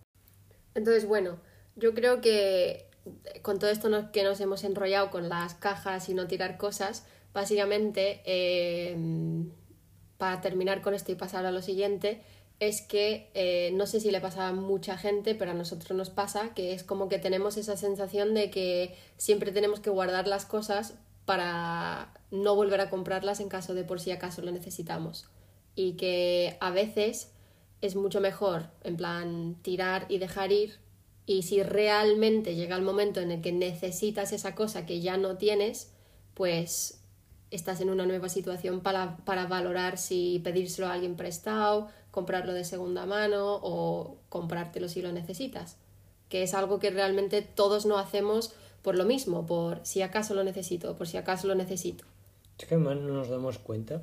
[0.75, 1.39] Entonces, bueno,
[1.77, 2.87] yo creo que
[3.43, 8.23] con todo esto que nos hemos enrollado con las cajas y no tirar cosas, básicamente,
[8.25, 8.97] eh,
[10.17, 12.23] para terminar con esto y pasar a lo siguiente,
[12.61, 16.11] es que eh, no sé si le pasa a mucha gente, pero a nosotros nos
[16.11, 20.45] pasa, que es como que tenemos esa sensación de que siempre tenemos que guardar las
[20.45, 20.95] cosas
[21.25, 25.29] para no volver a comprarlas en caso de por si acaso lo necesitamos.
[25.77, 27.31] Y que a veces
[27.81, 30.79] es mucho mejor, en plan, tirar y dejar ir.
[31.27, 35.37] Y si realmente llega el momento en el que necesitas esa cosa que ya no
[35.37, 35.93] tienes,
[36.35, 37.05] pues
[37.51, 42.65] estás en una nueva situación para, para valorar si pedírselo a alguien prestado comprarlo de
[42.65, 45.77] segunda mano o comprártelo si lo necesitas,
[46.29, 48.53] que es algo que realmente todos no hacemos
[48.83, 52.05] por lo mismo, por si acaso lo necesito, por si acaso lo necesito.
[52.59, 54.03] Es que además no nos damos cuenta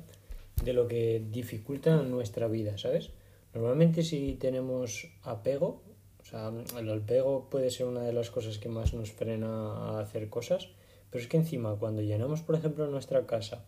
[0.64, 3.10] de lo que dificulta nuestra vida, ¿sabes?
[3.52, 5.82] Normalmente si tenemos apego,
[6.18, 10.00] o sea, el apego puede ser una de las cosas que más nos frena a
[10.00, 10.70] hacer cosas,
[11.10, 13.66] pero es que encima cuando llenamos, por ejemplo, nuestra casa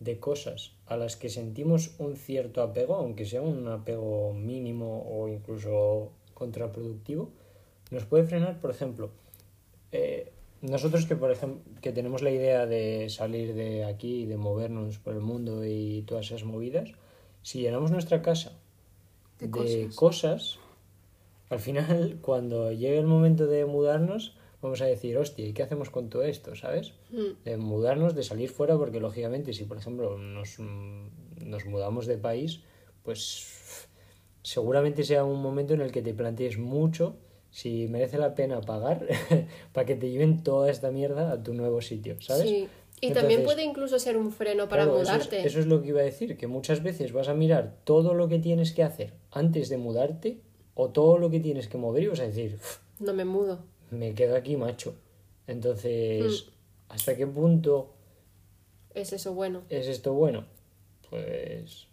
[0.00, 5.28] de cosas a las que sentimos un cierto apego, aunque sea un apego mínimo o
[5.28, 7.30] incluso contraproductivo,
[7.90, 9.10] nos puede frenar, por ejemplo,
[9.92, 10.32] eh,
[10.62, 15.14] nosotros que, por ejemplo, que tenemos la idea de salir de aquí, de movernos por
[15.14, 16.92] el mundo y todas esas movidas,
[17.42, 18.52] si llenamos nuestra casa
[19.38, 20.58] de, cosas,
[21.50, 25.90] al final, cuando llegue el momento de mudarnos, vamos a decir, hostia, ¿y qué hacemos
[25.90, 26.54] con todo esto?
[26.56, 26.92] ¿Sabes?
[27.10, 27.44] Mm.
[27.44, 32.60] De mudarnos, de salir fuera, porque lógicamente si, por ejemplo, nos, nos mudamos de país,
[33.04, 33.88] pues
[34.42, 37.16] seguramente sea un momento en el que te plantees mucho
[37.50, 39.06] si merece la pena pagar
[39.72, 42.48] para que te lleven toda esta mierda a tu nuevo sitio, ¿sabes?
[42.48, 42.68] Sí.
[43.00, 45.36] Y también puede incluso ser un freno para mudarte.
[45.38, 47.76] Eso es, eso es, lo que iba a decir, que muchas veces vas a mirar
[47.84, 50.40] todo lo que tienes que hacer antes de mudarte
[50.74, 52.58] o todo lo que tienes que mover y vas a decir...
[52.98, 54.94] No me mudo me quedo aquí macho.
[55.46, 56.92] Entonces, hmm.
[56.92, 57.96] ¿hasta qué punto
[58.96, 59.62] es eso bueno?
[59.68, 60.46] ¿Es esto bueno?
[61.10, 61.86] Pues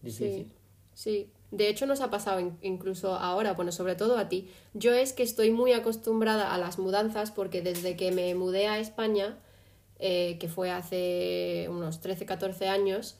[0.00, 0.52] difícil.
[0.94, 4.48] Sí, De hecho nos ha pasado incluso ahora, bueno, sobre todo a ti.
[4.72, 8.78] Yo es que estoy muy acostumbrada a las mudanzas porque desde que me mudé a
[8.78, 9.38] España,
[9.98, 13.18] eh, que fue hace unos 13, 14 años,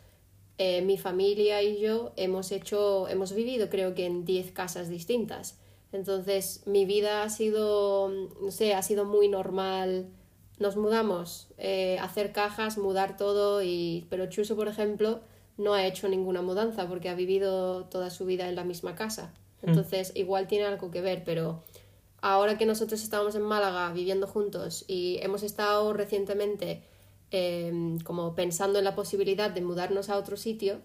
[0.59, 5.59] eh, mi familia y yo hemos hecho, hemos vivido creo que en 10 casas distintas.
[5.93, 10.11] Entonces mi vida ha sido, no sé, ha sido muy normal
[10.59, 14.07] nos mudamos, eh, hacer cajas, mudar todo, y...
[14.09, 15.21] pero Chuso, por ejemplo,
[15.59, 19.35] no ha hecho ninguna mudanza porque ha vivido toda su vida en la misma casa.
[19.63, 19.71] Hmm.
[19.71, 21.63] Entonces, igual tiene algo que ver, pero
[22.21, 26.83] ahora que nosotros estamos en Málaga viviendo juntos y hemos estado recientemente
[27.31, 30.81] em, como pensando en la posibilidad de mudarnos a otro sitio,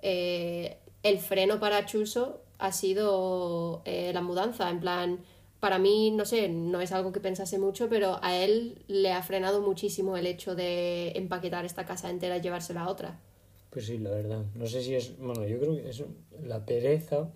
[0.00, 4.70] eh, el freno para Chuso ha sido eh, la mudanza.
[4.70, 5.20] En plan,
[5.60, 9.22] para mí, no sé, no es algo que pensase mucho, pero a él le ha
[9.22, 13.20] frenado muchísimo el hecho de empaquetar esta casa entera y llevársela a otra.
[13.70, 14.44] Pues sí, la verdad.
[14.54, 15.16] No sé si es.
[15.18, 16.02] Bueno, yo creo que es
[16.42, 17.30] la pereza.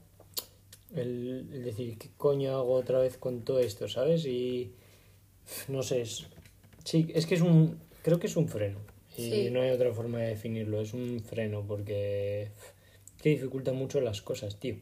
[0.95, 4.25] El, decir, ¿qué coño hago otra vez con todo esto, sabes?
[4.27, 4.73] Y.
[5.69, 6.27] No sé, es.
[6.85, 7.81] Sí, es que es un.
[8.03, 8.79] Creo que es un freno.
[9.17, 10.81] Y no hay otra forma de definirlo.
[10.81, 12.51] Es un freno porque.
[13.21, 14.77] Que dificulta mucho las cosas, tío.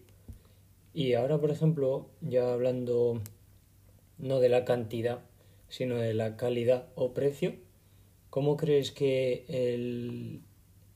[0.92, 3.20] Y ahora, por ejemplo, ya hablando
[4.18, 5.20] no de la cantidad,
[5.68, 7.54] sino de la calidad o precio,
[8.28, 10.42] ¿cómo crees que el,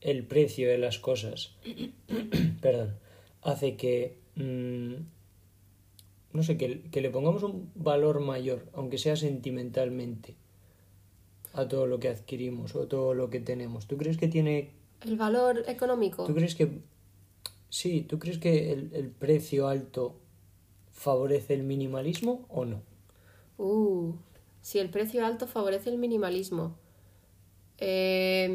[0.00, 1.56] el precio de las cosas,
[2.60, 2.96] perdón,
[3.42, 4.94] hace que, mm,
[6.32, 10.34] no sé, que, que, le pongamos un valor mayor, aunque sea sentimentalmente,
[11.52, 13.86] a todo lo que adquirimos o todo lo que tenemos.
[13.86, 14.72] ¿Tú crees que tiene...
[15.04, 16.24] El valor económico?
[16.24, 16.80] ¿Tú crees que...
[17.74, 20.14] Sí, ¿tú crees que el, el precio alto
[20.92, 22.82] favorece el minimalismo o no?
[23.58, 24.14] Uh,
[24.60, 26.76] si el precio alto favorece el minimalismo.
[27.78, 28.46] Eh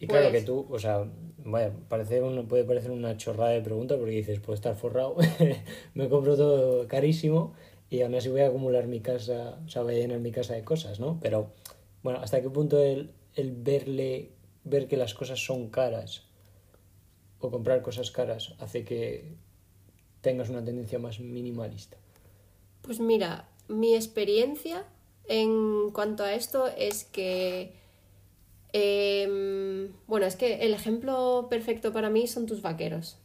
[0.00, 1.08] y claro que pues tú, o sea,
[1.44, 5.14] vaya, parece puede parecer una chorrada de pregunta porque dices, puedo estar forrado,
[5.94, 7.52] me compro todo carísimo
[7.88, 10.54] y aún así voy a acumular mi casa, o sea, voy a llenar mi casa
[10.54, 11.20] de cosas, ¿no?
[11.22, 11.52] Pero,
[12.02, 14.32] bueno, ¿hasta qué punto el, el verle,
[14.64, 16.29] ver que las cosas son caras
[17.40, 19.34] o comprar cosas caras hace que
[20.20, 21.96] tengas una tendencia más minimalista?
[22.82, 24.84] Pues mira, mi experiencia
[25.26, 27.80] en cuanto a esto es que
[28.72, 33.18] Em, bueno, es que el ejemplo perfecto para mí son tus vaqueros.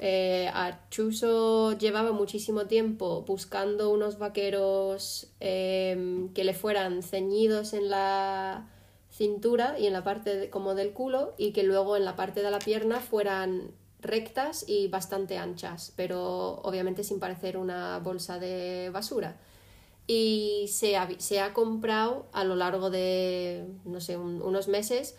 [0.00, 8.68] Eh, Archuso llevaba muchísimo tiempo buscando unos vaqueros em, que le fueran ceñidos en la
[9.14, 12.50] cintura y en la parte como del culo y que luego en la parte de
[12.50, 19.36] la pierna fueran rectas y bastante anchas, pero obviamente sin parecer una bolsa de basura
[20.06, 25.16] y se ha, se ha comprado a lo largo de, no sé, unos meses,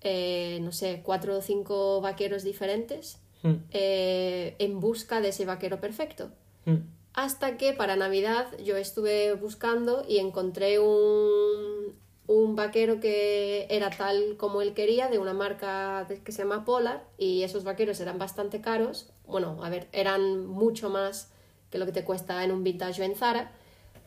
[0.00, 3.54] eh, no sé, cuatro o cinco vaqueros diferentes hmm.
[3.70, 6.30] eh, en busca de ese vaquero perfecto.
[6.64, 6.78] Hmm.
[7.12, 11.94] Hasta que para Navidad yo estuve buscando y encontré un,
[12.26, 17.04] un vaquero que era tal como él quería, de una marca que se llama Polar,
[17.18, 19.10] y esos vaqueros eran bastante caros.
[19.26, 21.30] Bueno, a ver, eran mucho más
[21.70, 23.52] que lo que te cuesta en un vintage o en Zara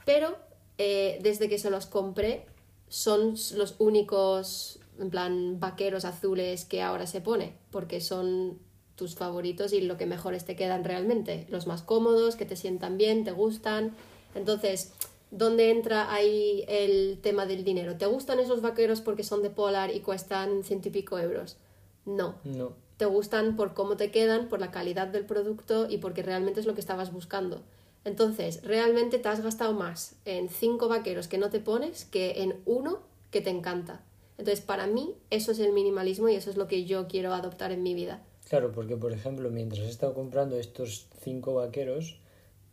[0.08, 0.38] pero
[0.78, 2.46] eh, desde que se los compré
[2.88, 8.58] son los únicos, en plan, vaqueros azules que ahora se pone, porque son
[8.96, 12.98] tus favoritos y lo que mejores te quedan realmente, los más cómodos, que te sientan
[12.98, 13.92] bien, te gustan.
[14.34, 14.94] Entonces,
[15.32, 17.98] ¿dónde entra ahí el tema del dinero?
[17.98, 21.58] ¿Te gustan esos vaqueros porque son de Polar y cuestan ciento y pico euros?
[22.06, 22.36] No.
[22.44, 22.74] No.
[22.98, 26.66] Te gustan por cómo te quedan, por la calidad del producto y porque realmente es
[26.66, 27.62] lo que estabas buscando.
[28.06, 32.56] Entonces, realmente te has gastado más en cinco vaqueros que no te pones que en
[32.66, 33.00] uno
[33.32, 34.02] que te encanta.
[34.38, 37.72] Entonces, para mí, eso es el minimalismo y eso es lo que yo quiero adoptar
[37.72, 38.24] en mi vida.
[38.48, 42.18] Claro, porque, por ejemplo, mientras he estado comprando estos cinco vaqueros,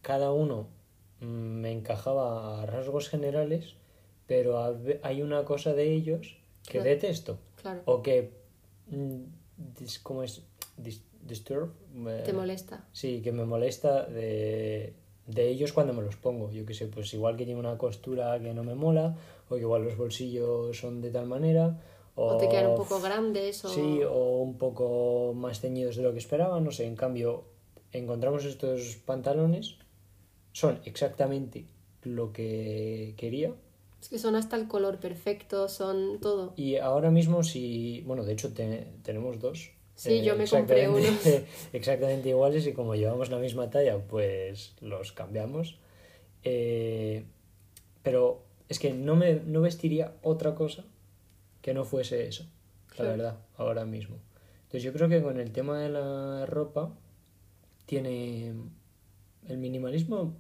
[0.03, 0.69] cada uno
[1.21, 3.75] me encajaba a rasgos generales,
[4.27, 4.59] pero
[5.03, 7.39] hay una cosa de ellos que detesto.
[7.61, 7.83] Claro.
[7.85, 8.33] O que.
[8.89, 9.23] Mm,
[10.03, 10.43] ¿Cómo es?
[10.77, 11.73] disturb.
[12.25, 12.85] Te molesta.
[12.93, 14.95] Sí, que me molesta de
[15.27, 16.51] de ellos cuando me los pongo.
[16.51, 19.17] Yo que sé, pues igual que tiene una costura que no me mola,
[19.49, 21.81] o que igual los bolsillos son de tal manera.
[22.17, 23.65] O, te quedan un poco grandes.
[23.65, 23.69] O...
[23.69, 26.61] Sí, o un poco más ceñidos de lo que esperaba.
[26.61, 27.45] No sé, en cambio,
[27.93, 29.77] encontramos estos pantalones,
[30.55, 31.67] son exactamente
[32.05, 33.53] lo que quería.
[34.01, 36.55] Es que son hasta el color perfecto, son todo.
[36.57, 38.03] Y ahora mismo, si.
[38.07, 39.73] Bueno, de hecho, tenemos dos.
[39.97, 41.27] Sí, yo me compré unos.
[41.73, 45.79] exactamente iguales y como llevamos la misma talla, pues los cambiamos.
[46.45, 47.25] Eh,
[48.03, 50.85] pero es que no me no vestiría otra cosa
[51.63, 52.47] que no fuese eso,
[52.99, 54.17] la verdad, ahora mismo.
[54.65, 56.93] Entonces yo creo que con el tema de la ropa
[57.87, 58.53] tiene
[59.49, 60.35] el minimalismo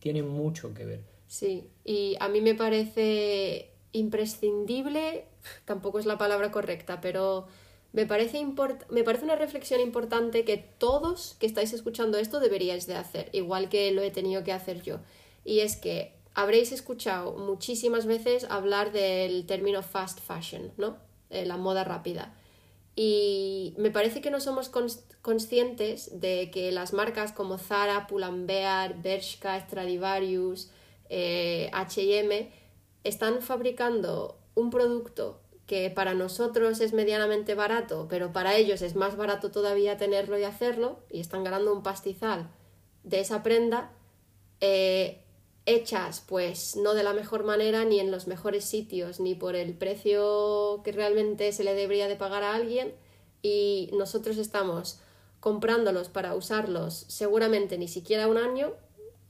[0.00, 1.00] tiene mucho que ver.
[1.28, 5.26] Sí, y a mí me parece imprescindible,
[5.64, 7.46] tampoco es la palabra correcta, pero
[7.92, 8.44] me parece,
[8.90, 13.68] me parece una reflexión importante que todos que estáis escuchando esto deberíais de hacer, igual
[13.68, 14.98] que lo he tenido que hacer yo.
[15.44, 20.98] Y es que habréis escuchado muchísimas veces hablar del término fast fashion, ¿no?
[21.30, 22.34] Eh, la moda rápida.
[22.96, 24.68] Y me parece que no somos
[25.22, 30.70] conscientes de que las marcas como Zara, Pull&Bear, Bershka, Stradivarius,
[31.10, 32.50] H&M
[33.04, 39.16] están fabricando un producto que para nosotros es medianamente barato, pero para ellos es más
[39.16, 42.50] barato todavía tenerlo y hacerlo, y están ganando un pastizal
[43.04, 43.92] de esa prenda,
[44.60, 45.22] eh,
[45.66, 49.74] hechas pues no de la mejor manera, ni en los mejores sitios, ni por el
[49.74, 52.92] precio que realmente se le debería de pagar a alguien,
[53.40, 55.00] y nosotros estamos
[55.40, 58.74] comprándolos para usarlos seguramente ni siquiera un año,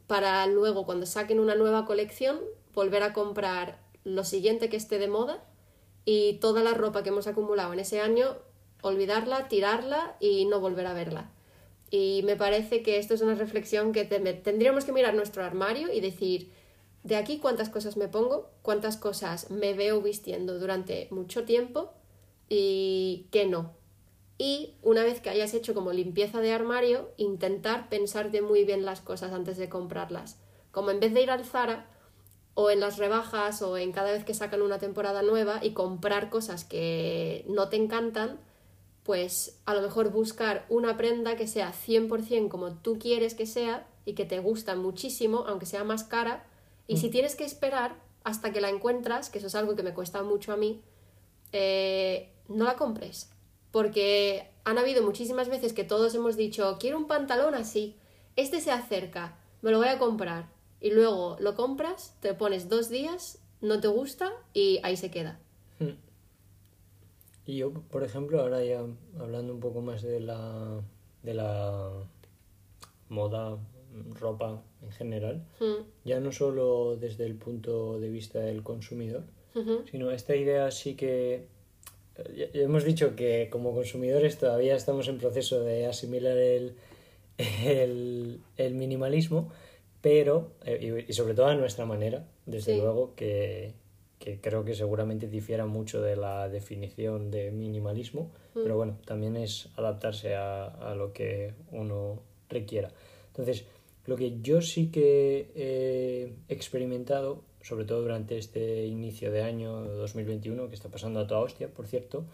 [0.06, 2.40] para luego cuando saquen una nueva colección
[2.74, 5.44] volver a comprar lo siguiente que esté de moda
[6.04, 8.36] y toda la ropa que hemos acumulado en ese año,
[8.82, 11.30] olvidarla, tirarla y no volver a verla.
[11.90, 16.00] Y me parece que esto es una reflexión que tendríamos que mirar nuestro armario y
[16.00, 16.50] decir,
[17.02, 21.92] de aquí cuántas cosas me pongo, cuántas cosas me veo vistiendo durante mucho tiempo
[22.48, 23.79] y qué no.
[24.40, 29.02] Y una vez que hayas hecho como limpieza de armario, intentar pensarte muy bien las
[29.02, 30.38] cosas antes de comprarlas.
[30.70, 31.90] Como en vez de ir al Zara,
[32.54, 36.30] o en las rebajas o en cada vez que sacan una temporada nueva y comprar
[36.30, 38.40] cosas que no te encantan,
[39.02, 43.86] pues a lo mejor buscar una prenda que sea 100% como tú quieres que sea
[44.06, 46.46] y que te gusta muchísimo, aunque sea más cara,
[46.86, 47.10] y si mm.
[47.10, 50.54] tienes que esperar hasta que la encuentras, que eso es algo que me cuesta mucho
[50.54, 50.80] a mí,
[51.52, 53.29] eh, no la compres.
[53.70, 57.96] Porque han habido muchísimas veces que todos hemos dicho, quiero un pantalón así,
[58.36, 60.48] este se acerca, me lo voy a comprar
[60.80, 65.38] y luego lo compras, te pones dos días, no te gusta y ahí se queda.
[65.78, 65.96] Hmm.
[67.46, 68.84] Y yo, por ejemplo, ahora ya
[69.18, 70.80] hablando un poco más de la,
[71.22, 71.90] de la
[73.08, 73.58] moda,
[74.18, 75.84] ropa en general, hmm.
[76.04, 79.24] ya no solo desde el punto de vista del consumidor,
[79.90, 81.48] sino esta idea sí que
[82.54, 86.74] hemos dicho que como consumidores todavía estamos en proceso de asimilar el,
[87.38, 89.50] el, el minimalismo,
[90.00, 93.74] pero, eh, y, sobre todo a nuestra manera, desde luego, que,
[94.18, 98.62] que, creo que seguramente difiera mucho de la definición de minimalismo, mm.
[98.62, 102.90] pero bueno, también es adaptarse a, a, lo que uno requiera.
[103.28, 103.66] Entonces,
[104.06, 110.68] lo que yo sí que he experimentado, sobre todo durante este inicio de año 2021,
[110.68, 112.24] que está pasando a toda hostia, por cierto,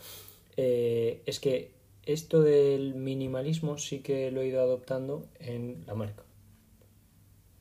[0.57, 1.71] eh, es que
[2.05, 6.27] esto del minimalismo sí que lo he ido adoptando en la marca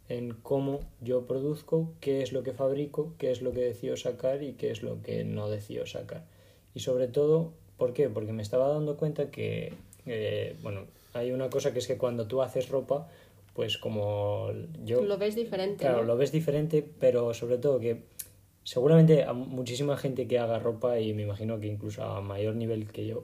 [0.09, 4.43] en cómo yo produzco, qué es lo que fabrico, qué es lo que decido sacar
[4.43, 6.23] y qué es lo que no decido sacar.
[6.73, 8.09] Y sobre todo, ¿por qué?
[8.09, 9.73] Porque me estaba dando cuenta que,
[10.05, 10.81] eh, bueno,
[11.13, 13.07] hay una cosa que es que cuando tú haces ropa,
[13.55, 14.49] pues como
[14.83, 15.01] yo...
[15.01, 15.85] Lo ves diferente.
[15.85, 18.03] Claro, lo ves diferente, pero sobre todo que
[18.63, 22.91] seguramente a muchísima gente que haga ropa y me imagino que incluso a mayor nivel
[22.91, 23.23] que yo,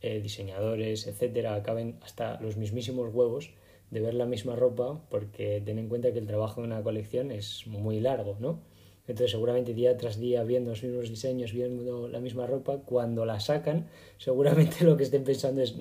[0.00, 3.52] eh, diseñadores, etcétera, acaben hasta los mismísimos huevos
[3.90, 7.30] de ver la misma ropa porque ten en cuenta que el trabajo de una colección
[7.30, 8.60] es muy largo, ¿no?
[9.06, 13.38] Entonces seguramente día tras día viendo los mismos diseños, viendo la misma ropa, cuando la
[13.38, 13.88] sacan,
[14.18, 15.76] seguramente lo que estén pensando es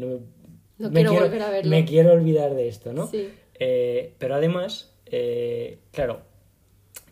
[0.77, 1.71] no, me, quiero, volver a verlo.
[1.71, 3.07] me quiero olvidar de esto, ¿no?
[3.07, 3.29] Sí.
[3.59, 6.21] Eh, pero además, eh, claro,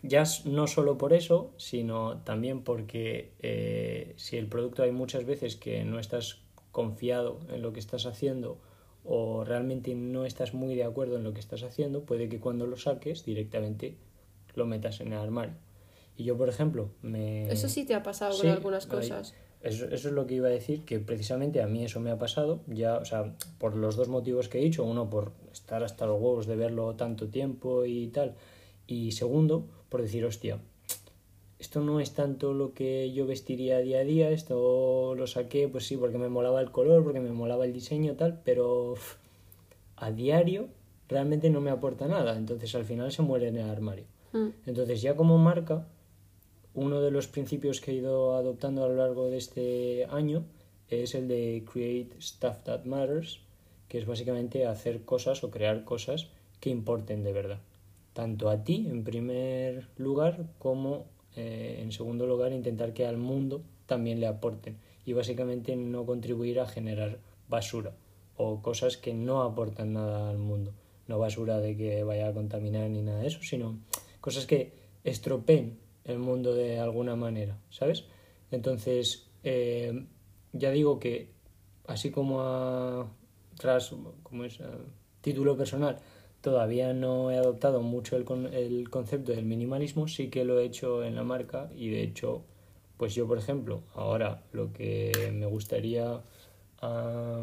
[0.02, 5.56] ya no solo por eso, sino también porque eh, si el producto hay muchas veces
[5.56, 8.58] que no estás confiado en lo que estás haciendo
[9.04, 12.66] o realmente no estás muy de acuerdo en lo que estás haciendo, puede que cuando
[12.66, 13.96] lo saques directamente
[14.54, 15.54] lo metas en el armario.
[16.16, 17.48] Y yo, por ejemplo, me...
[17.50, 19.34] Eso sí te ha pasado con algunas cosas.
[19.62, 22.18] Eso, eso, es lo que iba a decir, que precisamente a mí eso me ha
[22.18, 26.06] pasado, ya, o sea, por los dos motivos que he dicho, uno por estar hasta
[26.06, 28.34] los huevos de verlo tanto tiempo y tal,
[28.86, 30.60] y segundo, por decir, hostia,
[31.58, 35.86] esto no es tanto lo que yo vestiría día a día, esto lo saqué, pues
[35.86, 38.94] sí, porque me molaba el color, porque me molaba el diseño tal, pero
[39.96, 40.68] a diario
[41.08, 44.04] realmente no me aporta nada, entonces al final se muere en el armario.
[44.32, 44.48] Mm.
[44.66, 45.86] Entonces ya como marca,
[46.76, 50.44] uno de los principios que he ido adoptando a lo largo de este año
[50.88, 53.40] es el de Create Stuff That Matters,
[53.88, 56.28] que es básicamente hacer cosas o crear cosas
[56.60, 57.60] que importen de verdad,
[58.12, 63.62] tanto a ti en primer lugar como eh, en segundo lugar, intentar que al mundo
[63.86, 67.18] también le aporten y básicamente no contribuir a generar
[67.48, 67.94] basura
[68.36, 70.72] o cosas que no aportan nada al mundo.
[71.08, 73.78] No basura de que vaya a contaminar ni nada de eso, sino
[74.20, 74.72] cosas que
[75.04, 78.04] estropeen el mundo de alguna manera, ¿sabes?
[78.50, 80.06] Entonces, eh,
[80.52, 81.30] ya digo que
[81.86, 83.06] así como a
[83.58, 84.58] tras como es
[85.20, 85.98] título personal
[86.40, 90.64] todavía no he adoptado mucho el, con- el concepto del minimalismo, sí que lo he
[90.66, 92.44] hecho en la marca y de hecho,
[92.96, 96.20] pues yo por ejemplo, ahora lo que me gustaría
[96.82, 97.42] ah,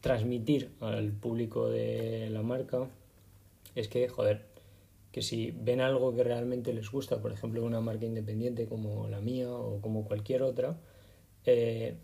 [0.00, 2.88] transmitir al público de la marca
[3.74, 4.46] es que, joder,
[5.12, 9.20] que si ven algo que realmente les gusta, por ejemplo, una marca independiente como la
[9.20, 10.78] mía o como cualquier otra,
[11.44, 11.96] eh,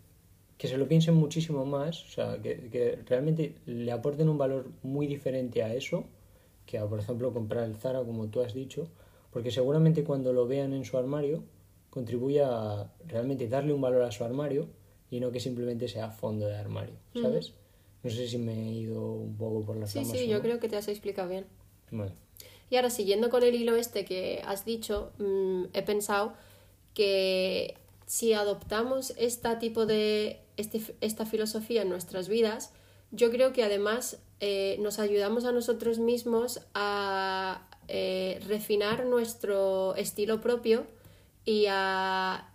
[0.57, 4.67] que se lo piensen muchísimo más, o sea, que, que realmente le aporten un valor
[4.83, 6.05] muy diferente a eso
[6.65, 8.87] que a, por ejemplo, comprar el Zara, como tú has dicho,
[9.31, 11.43] porque seguramente cuando lo vean en su armario
[11.89, 14.67] contribuye a realmente darle un valor a su armario
[15.09, 17.53] y no que simplemente sea fondo de armario, ¿sabes?
[18.03, 20.11] No sé si me he ido un poco por las Sí, ramas.
[20.11, 20.41] sí, o yo no.
[20.43, 21.45] creo que te has explicado bien.
[21.91, 22.11] Vale.
[22.69, 26.33] Y ahora, siguiendo con el hilo este que has dicho, mm, he pensado
[26.93, 32.71] que si adoptamos esta tipo de este- esta filosofía en nuestras vidas,
[33.11, 40.39] yo creo que además eh, nos ayudamos a nosotros mismos a eh, refinar nuestro estilo
[40.41, 40.85] propio
[41.43, 42.49] y a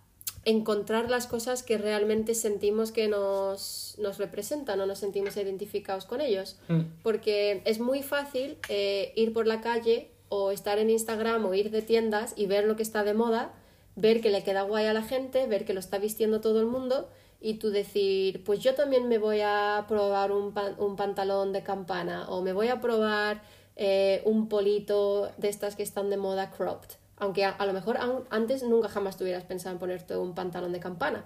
[0.45, 6.21] encontrar las cosas que realmente sentimos que nos, nos representan o nos sentimos identificados con
[6.21, 6.57] ellos.
[6.67, 6.81] Mm.
[7.03, 11.71] Porque es muy fácil eh, ir por la calle o estar en Instagram o ir
[11.71, 13.53] de tiendas y ver lo que está de moda,
[13.95, 16.67] ver que le queda guay a la gente, ver que lo está vistiendo todo el
[16.67, 17.09] mundo
[17.41, 21.63] y tú decir, pues yo también me voy a probar un, pan- un pantalón de
[21.63, 23.41] campana o me voy a probar
[23.75, 26.95] eh, un polito de estas que están de moda cropped.
[27.17, 30.71] Aunque a, a lo mejor aún antes nunca jamás tuvieras pensado en ponerte un pantalón
[30.73, 31.25] de campana.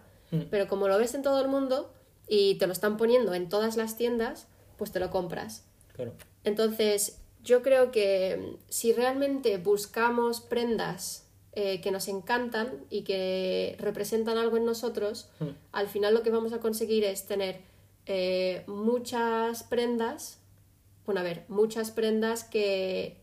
[0.51, 1.91] Pero como lo ves en todo el mundo
[2.27, 4.45] y te lo están poniendo en todas las tiendas,
[4.77, 5.65] pues te lo compras.
[5.95, 6.13] Claro.
[6.43, 13.75] Entonces, yo creo que mm, si realmente buscamos prendas eh, que nos encantan y que
[13.79, 15.47] representan algo en nosotros, Mm.
[15.71, 17.61] al final lo que vamos a conseguir es tener
[18.05, 20.37] eh, muchas prendas,
[21.07, 23.17] bueno, a ver, muchas prendas que...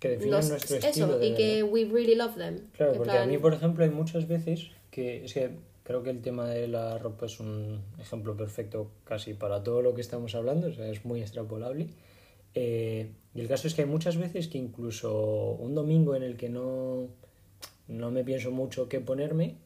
[0.00, 1.18] Que definan nos- nuestro eso, estilo.
[1.18, 2.60] de y que we really love them.
[2.76, 5.50] Claro, porque a plan, mí, por ejemplo, hay muchas veces que es que
[5.82, 9.94] creo que el tema de la ropa es un ejemplo perfecto casi para todo lo
[9.94, 11.88] que estamos hablando, o sea, es muy extrapolable.
[12.54, 16.36] Eh, y el caso es que hay muchas veces que incluso un domingo en el
[16.36, 17.08] que no,
[17.88, 19.56] no me pienso mucho qué ponerme,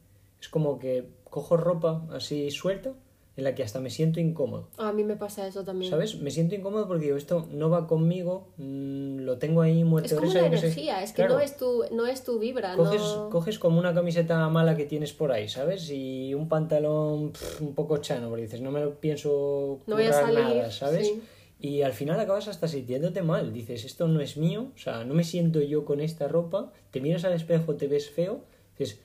[0.41, 2.93] es como que cojo ropa así suelta
[3.35, 4.69] en la que hasta me siento incómodo.
[4.77, 5.89] A mí me pasa eso también.
[5.89, 6.19] ¿Sabes?
[6.19, 10.13] Me siento incómodo porque digo, esto no va conmigo, mm, lo tengo ahí muerto Es
[10.19, 11.35] como una energía, es que Claro.
[11.35, 13.29] no, es tu, no es tu vibra, Coges, no...
[13.31, 15.89] coges como una camiseta mala que tienes por ahí, ¿sabes?
[15.89, 20.09] Y un pantalón un poco chano, porque dices, no me lo pienso No voy a
[20.09, 21.07] currar salir, nada, ¿sabes?
[21.07, 21.21] sí.
[21.59, 23.53] Y al final acabas hasta sintiéndote mal.
[23.53, 26.73] Dices, esto no es mío, o sea, no me siento yo con esta ropa.
[26.91, 28.41] Te miras al espejo, te ves feo,
[28.77, 28.99] dices,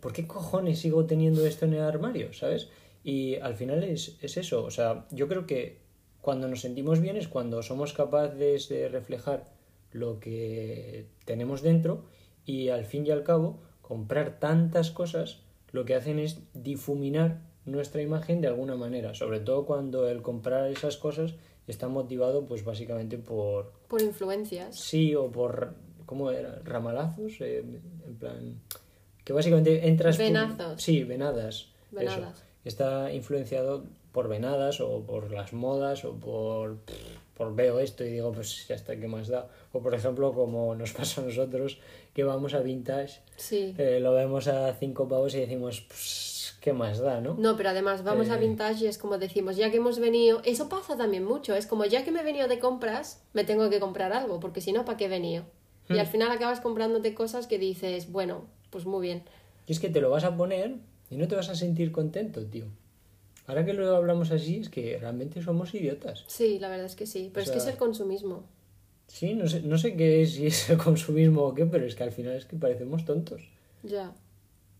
[0.00, 2.32] ¿por qué cojones sigo teniendo esto en el armario?
[2.32, 2.68] ¿Sabes?
[3.04, 5.78] Y al final es, es eso, o sea, yo creo que
[6.20, 9.44] cuando nos sentimos bien es cuando somos capaces de reflejar
[9.92, 12.04] lo que tenemos dentro
[12.44, 15.40] y al fin y al cabo comprar tantas cosas
[15.72, 20.70] lo que hacen es difuminar nuestra imagen de alguna manera, sobre todo cuando el comprar
[20.70, 21.34] esas cosas
[21.66, 24.78] está motivado pues básicamente por Por influencias.
[24.78, 25.74] sí o por
[26.04, 26.60] ¿cómo era?
[26.64, 27.58] ramalazos eh,
[28.06, 28.60] en plan
[29.24, 30.82] que básicamente entras por- Venazos.
[30.82, 32.34] sí venadas Venadas.
[32.38, 36.78] eso está influenciado por venadas o por las modas o por
[37.36, 40.74] por veo esto y digo pues ya está qué más da o por ejemplo como
[40.74, 41.78] nos pasa a nosotros
[42.14, 43.74] que vamos a vintage Sí.
[43.78, 47.68] eh, lo vemos a cinco pavos y decimos pues qué más da no No, pero
[47.68, 48.40] además vamos a Eh.
[48.40, 51.84] vintage y es como decimos, ya que hemos venido, eso pasa también mucho, es como
[51.84, 54.84] ya que me he venido de compras, me tengo que comprar algo, porque si no,
[54.84, 55.44] ¿para qué he venido?
[55.88, 55.94] Hmm.
[55.94, 59.22] Y al final acabas comprándote cosas que dices, bueno, pues muy bien.
[59.68, 60.74] Y es que te lo vas a poner
[61.10, 62.66] y no te vas a sentir contento, tío.
[63.46, 66.24] Ahora que lo hablamos así, es que realmente somos idiotas.
[66.26, 68.44] Sí, la verdad es que sí, pero O es que es el consumismo.
[69.06, 71.94] Sí, no sé, no sé qué es, si es el consumismo o qué, pero es
[71.94, 73.48] que al final es que parecemos tontos.
[73.82, 74.12] Ya.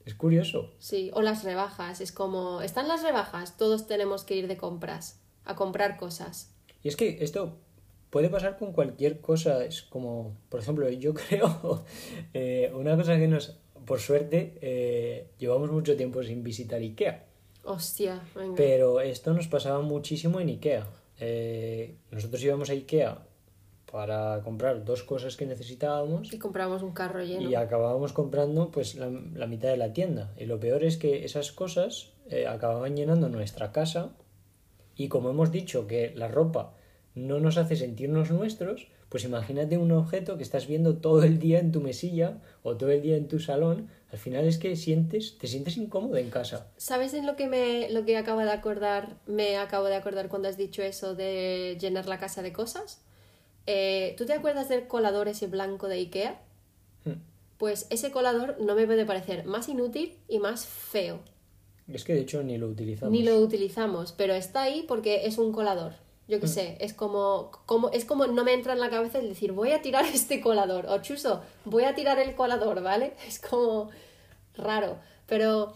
[0.05, 0.75] Es curioso.
[0.79, 5.21] Sí, o las rebajas, es como, están las rebajas, todos tenemos que ir de compras,
[5.45, 6.53] a comprar cosas.
[6.83, 7.57] Y es que esto
[8.11, 9.65] puede pasar con cualquier cosa.
[9.65, 11.85] Es como, por ejemplo, yo creo,
[12.35, 13.57] eh, una cosa que nos,
[13.89, 17.25] por suerte, eh, llevamos mucho tiempo sin visitar Ikea.
[17.65, 18.55] Hostia, venga.
[18.55, 20.87] Pero esto nos pasaba muchísimo en Ikea.
[21.19, 23.19] Eh, nosotros íbamos a Ikea
[23.91, 27.49] para comprar dos cosas que necesitábamos Y compramos un carro lleno.
[27.49, 30.33] y acabábamos comprando pues la, la mitad de la tienda.
[30.39, 34.11] Y lo peor es que esas cosas eh, acababan llenando nuestra casa
[34.95, 36.75] y como hemos dicho que la ropa
[37.19, 41.59] no nos hace sentirnos nuestros, pues imagínate un objeto que estás viendo todo el día
[41.59, 45.37] en tu mesilla o todo el día en tu salón, al final es que sientes,
[45.39, 46.69] te sientes incómodo en casa.
[46.77, 49.17] ¿Sabes en lo que me lo que acabo de acordar?
[49.27, 53.03] Me acabo de acordar cuando has dicho eso de llenar la casa de cosas.
[53.67, 56.41] eh, ¿tú te acuerdas del colador ese blanco de Ikea?
[57.59, 61.19] Pues ese colador no me puede parecer más inútil y más feo.
[61.93, 63.13] Es que de hecho ni lo utilizamos.
[63.13, 65.95] Ni lo utilizamos, pero está ahí porque es un colador.
[66.29, 66.51] Yo qué Mm.
[66.51, 69.73] sé, es como, como, es como no me entra en la cabeza el decir voy
[69.73, 73.15] a tirar este colador, o chuso, voy a tirar el colador, ¿vale?
[73.27, 73.91] Es como
[74.55, 74.99] raro.
[75.27, 75.73] Pero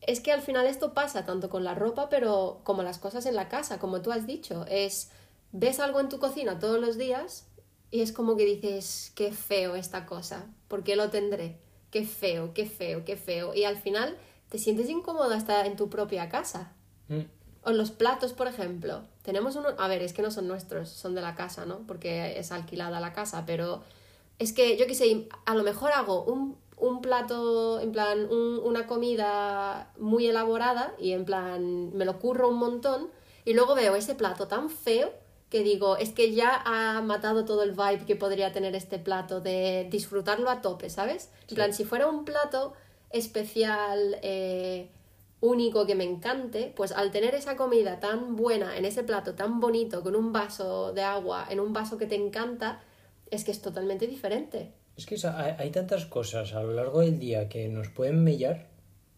[0.00, 3.34] es que al final esto pasa tanto con la ropa, pero como las cosas en
[3.34, 4.64] la casa, como tú has dicho.
[4.68, 5.10] Es,
[5.52, 7.46] ves algo en tu cocina todos los días
[7.90, 11.58] y es como que dices, qué feo esta cosa, ¿por qué lo tendré?
[11.90, 13.54] Qué feo, qué feo, qué feo.
[13.54, 14.16] Y al final
[14.50, 16.72] te sientes incómodo hasta en tu propia casa.
[17.08, 17.22] Mm.
[17.66, 19.02] O los platos, por ejemplo.
[19.22, 19.70] Tenemos uno.
[19.78, 21.78] A ver, es que no son nuestros, son de la casa, ¿no?
[21.88, 23.82] Porque es alquilada la casa, pero
[24.38, 28.60] es que yo qué sé, a lo mejor hago un, un plato, en plan, un-
[28.62, 33.08] una comida muy elaborada y en plan, me lo curro un montón
[33.44, 35.10] y luego veo ese plato tan feo
[35.50, 39.40] que digo, es que ya ha matado todo el vibe que podría tener este plato
[39.40, 41.30] de disfrutarlo a tope, ¿sabes?
[41.42, 41.54] En Sí.
[41.56, 42.74] plan, si fuera un plato
[43.10, 44.90] especial, eh,
[45.46, 49.60] único que me encante, pues al tener esa comida tan buena en ese plato tan
[49.60, 52.80] bonito, con un vaso de agua, en un vaso que te encanta,
[53.30, 54.72] es que es totalmente diferente.
[54.96, 55.16] Es que
[55.58, 58.68] hay tantas cosas a lo largo del día que nos pueden mellar,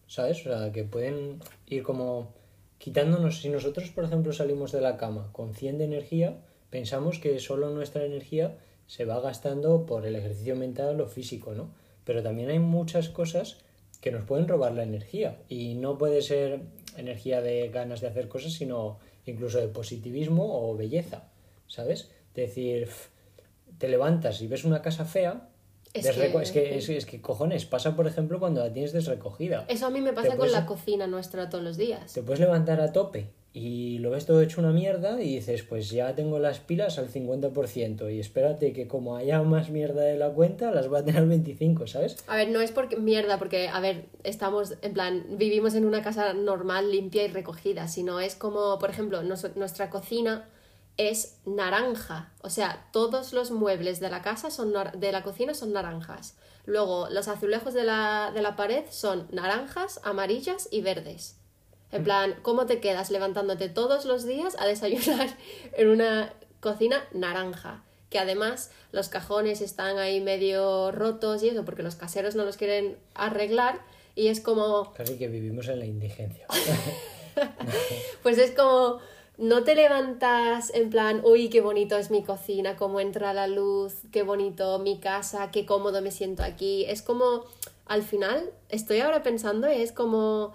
[0.06, 0.44] ¿sabes?
[0.46, 2.34] O sea, que pueden ir como
[2.78, 3.40] quitándonos.
[3.40, 6.38] Si nosotros, por ejemplo, salimos de la cama con 100 de energía,
[6.70, 11.70] pensamos que solo nuestra energía se va gastando por el ejercicio mental o físico, ¿no?
[12.04, 13.58] Pero también hay muchas cosas
[14.00, 15.38] que nos pueden robar la energía.
[15.48, 16.60] Y no puede ser
[16.96, 21.24] energía de ganas de hacer cosas, sino incluso de positivismo o belleza,
[21.66, 22.10] ¿sabes?
[22.34, 23.08] Decir, "Pf,
[23.78, 25.48] te levantas y ves una casa fea,
[25.94, 29.64] Es que- es, que, es, es que cojones, pasa por ejemplo cuando la tienes desrecogida.
[29.68, 32.12] Eso a mí me pasa con la cocina nuestra todos los días.
[32.12, 35.90] Te puedes levantar a tope y lo ves todo hecho una mierda y dices, pues
[35.90, 40.30] ya tengo las pilas al 50% y espérate que como haya más mierda de la
[40.30, 42.16] cuenta, las va a tener al 25, ¿sabes?
[42.26, 46.02] A ver, no es porque mierda, porque, a ver, estamos, en plan, vivimos en una
[46.02, 50.48] casa normal, limpia y recogida, sino es como, por ejemplo, nuestra cocina
[50.98, 55.72] es naranja, o sea, todos los muebles de la casa son de la cocina son
[55.72, 56.36] naranjas.
[56.66, 61.37] Luego, los azulejos de la, de la pared son naranjas, amarillas y verdes.
[61.90, 65.28] En plan, ¿cómo te quedas levantándote todos los días a desayunar
[65.76, 67.82] en una cocina naranja?
[68.10, 72.56] Que además los cajones están ahí medio rotos y eso, porque los caseros no los
[72.56, 73.80] quieren arreglar.
[74.14, 76.46] Y es como, Casi que vivimos en la indigencia.
[78.22, 78.98] pues es como,
[79.38, 83.94] no te levantas en plan, uy, qué bonito es mi cocina, cómo entra la luz,
[84.10, 86.84] qué bonito mi casa, qué cómodo me siento aquí.
[86.86, 87.44] Es como,
[87.86, 90.54] al final, estoy ahora pensando, es como,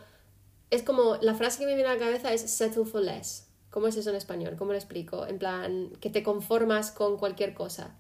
[0.74, 3.48] es como, la frase que me viene a la cabeza es settle for less.
[3.70, 4.56] ¿Cómo es eso en español?
[4.58, 5.28] ¿Cómo lo explico?
[5.28, 7.96] En plan, que te conformas con cualquier cosa.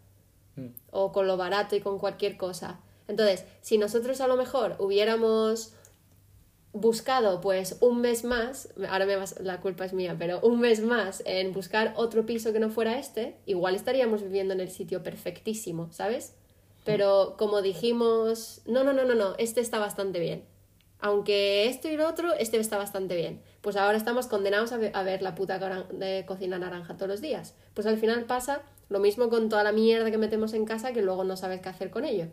[0.56, 0.68] Mm.
[0.92, 2.80] O con lo barato y con cualquier cosa.
[3.08, 5.74] Entonces, si nosotros a lo mejor hubiéramos
[6.72, 10.82] buscado pues un mes más, ahora me vas, la culpa es mía, pero un mes
[10.82, 15.04] más en buscar otro piso que no fuera este, igual estaríamos viviendo en el sitio
[15.04, 16.34] perfectísimo, ¿sabes?
[16.84, 20.44] Pero como dijimos, no, no, no, no, no, este está bastante bien.
[21.04, 23.42] Aunque esto y lo otro, este está bastante bien.
[23.60, 25.60] Pues ahora estamos condenados a ver, la puta
[25.92, 27.58] de cocina naranja todos los días.
[27.74, 31.02] Pues al final pasa lo mismo con toda la mierda que metemos en casa que
[31.02, 32.28] luego no sabes qué hacer con ello.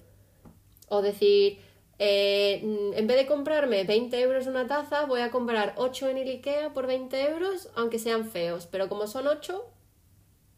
[0.89, 1.59] O decir,
[1.99, 6.19] eh, mm, en vez de comprarme 20 euros una taza, voy a comprar 8 en
[6.19, 8.69] el Ikea por 20 euros, aunque sean feos.
[8.71, 9.65] Pero como son 8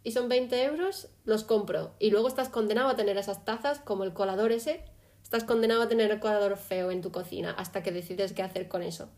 [0.04, 1.94] y son 20 euros, los compro.
[1.98, 4.84] Y luego estás condenado a tener esas tazas, como el colador ese.
[5.32, 8.68] Estás condenado a tener el colador feo en tu cocina hasta que decides qué hacer
[8.68, 9.08] con eso.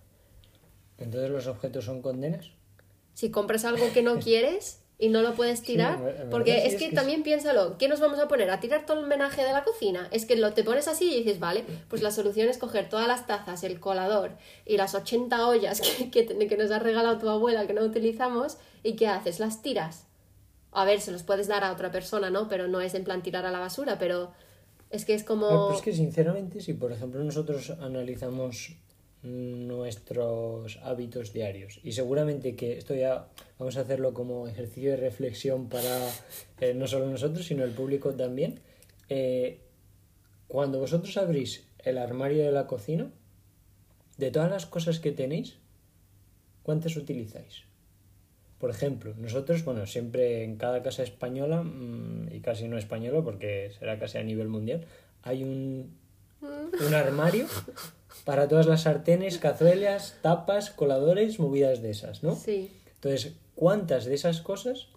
[0.97, 2.53] Entonces los objetos son condenas.
[3.15, 6.91] Si compras algo que no quieres y no lo puedes tirar, porque es que es
[6.91, 8.49] que también piénsalo, ¿qué nos vamos a poner?
[8.51, 10.07] ¿A tirar todo el menaje de la cocina?
[10.13, 13.09] Es que lo te pones así y dices, vale, pues la solución es coger todas
[13.09, 15.81] las tazas, el colador y las 80 ollas
[16.13, 19.41] que, que nos ha regalado tu abuela que no utilizamos y ¿qué haces?
[19.41, 20.07] Las tiras.
[20.71, 22.47] A ver, se los puedes dar a otra persona, ¿no?
[22.47, 24.33] Pero no es en plan tirar a la basura, pero
[24.95, 25.49] es que es como...
[25.49, 28.77] Pero es que sinceramente, si por ejemplo nosotros analizamos
[29.25, 33.27] nuestros hábitos diarios y seguramente que esto ya
[33.59, 36.11] vamos a hacerlo como ejercicio de reflexión para
[36.61, 38.61] eh, no solo nosotros sino el público también
[39.09, 39.61] eh,
[40.47, 43.11] cuando vosotros abrís el armario de la cocina
[44.19, 45.57] de todas las cosas que tenéis
[46.63, 47.65] ¿cuántas utilizáis?
[48.65, 53.71] Por ejemplo, nosotros, bueno, siempre en cada casa española, mm, y casi no española porque
[53.79, 54.87] será casi a nivel mundial,
[55.23, 55.95] hay un,
[56.41, 57.47] un armario
[58.25, 62.37] para todas las sartenes, cazuelas, tapas, coladores, movidas de esas, ¿no?
[62.37, 62.71] Sí.
[62.95, 64.89] Entonces, ¿cuántas de esas cosas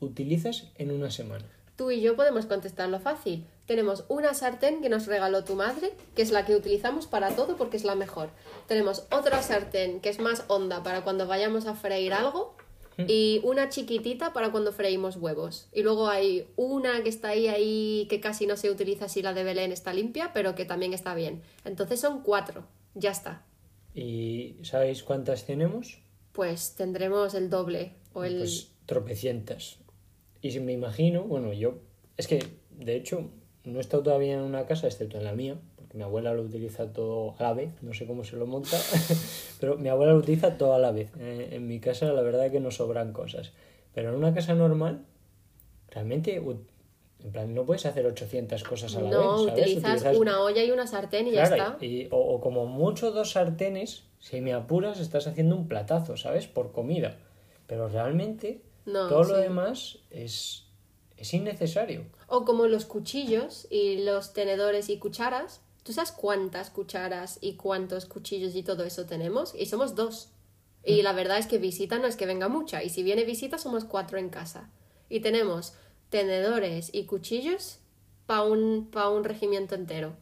[0.00, 1.44] utilizas en una semana?
[1.76, 3.44] Tú y yo podemos contestarlo fácil.
[3.66, 7.56] Tenemos una sartén que nos regaló tu madre, que es la que utilizamos para todo
[7.56, 8.28] porque es la mejor.
[8.68, 12.56] Tenemos otra sartén que es más honda para cuando vayamos a freír algo
[13.08, 15.68] y una chiquitita para cuando freímos huevos.
[15.72, 19.32] Y luego hay una que está ahí, ahí, que casi no se utiliza si la
[19.32, 21.42] de Belén está limpia, pero que también está bien.
[21.64, 22.66] Entonces son cuatro.
[22.94, 23.44] Ya está.
[23.94, 25.98] ¿Y sabéis cuántas tenemos?
[26.32, 28.38] Pues tendremos el doble o el...
[28.38, 29.78] Pues tropecientas.
[30.40, 31.78] Y si me imagino, bueno, yo...
[32.16, 33.30] Es que, de hecho,
[33.64, 36.42] no he estado todavía en una casa, excepto en la mía, porque mi abuela lo
[36.42, 38.78] utiliza todo a la vez, no sé cómo se lo monta,
[39.60, 41.10] pero mi abuela lo utiliza todo a la vez.
[41.18, 43.52] Eh, en mi casa la verdad es que no sobran cosas.
[43.94, 45.04] Pero en una casa normal,
[45.88, 46.40] realmente
[47.24, 49.16] en plan, no puedes hacer 800 cosas a la vez.
[49.16, 51.78] No, utilizas, una olla y una sartén y ya está.
[51.80, 56.46] Y, o, como mucho dos sartenes, si me apuras, estás haciendo un platazo, ¿sabes?
[56.46, 57.16] Por comida.
[57.66, 60.66] Pero realmente todo lo demás es,
[61.16, 62.06] es innecesario.
[62.26, 65.60] O como los cuchillos y los tenedores y cucharas.
[65.82, 69.54] ¿Tú sabes cuántas cucharas y cuántos cuchillos y todo eso tenemos?
[69.56, 70.30] Y somos dos.
[70.84, 71.04] Y mm.
[71.04, 72.82] la verdad es que visita no es que venga mucha.
[72.82, 74.70] Y si viene visita, somos cuatro en casa.
[75.08, 75.74] Y tenemos
[76.08, 77.78] tenedores y cuchillos
[78.26, 80.16] para un, pa un regimiento entero.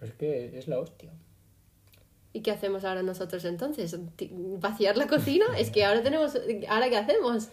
[0.00, 1.12] Es que es la hostia.
[2.32, 3.96] ¿Y qué hacemos ahora nosotros entonces?
[4.58, 5.46] ¿Vaciar la cocina?
[5.58, 6.36] es que ahora tenemos...
[6.68, 7.48] ¿Ahora qué hacemos?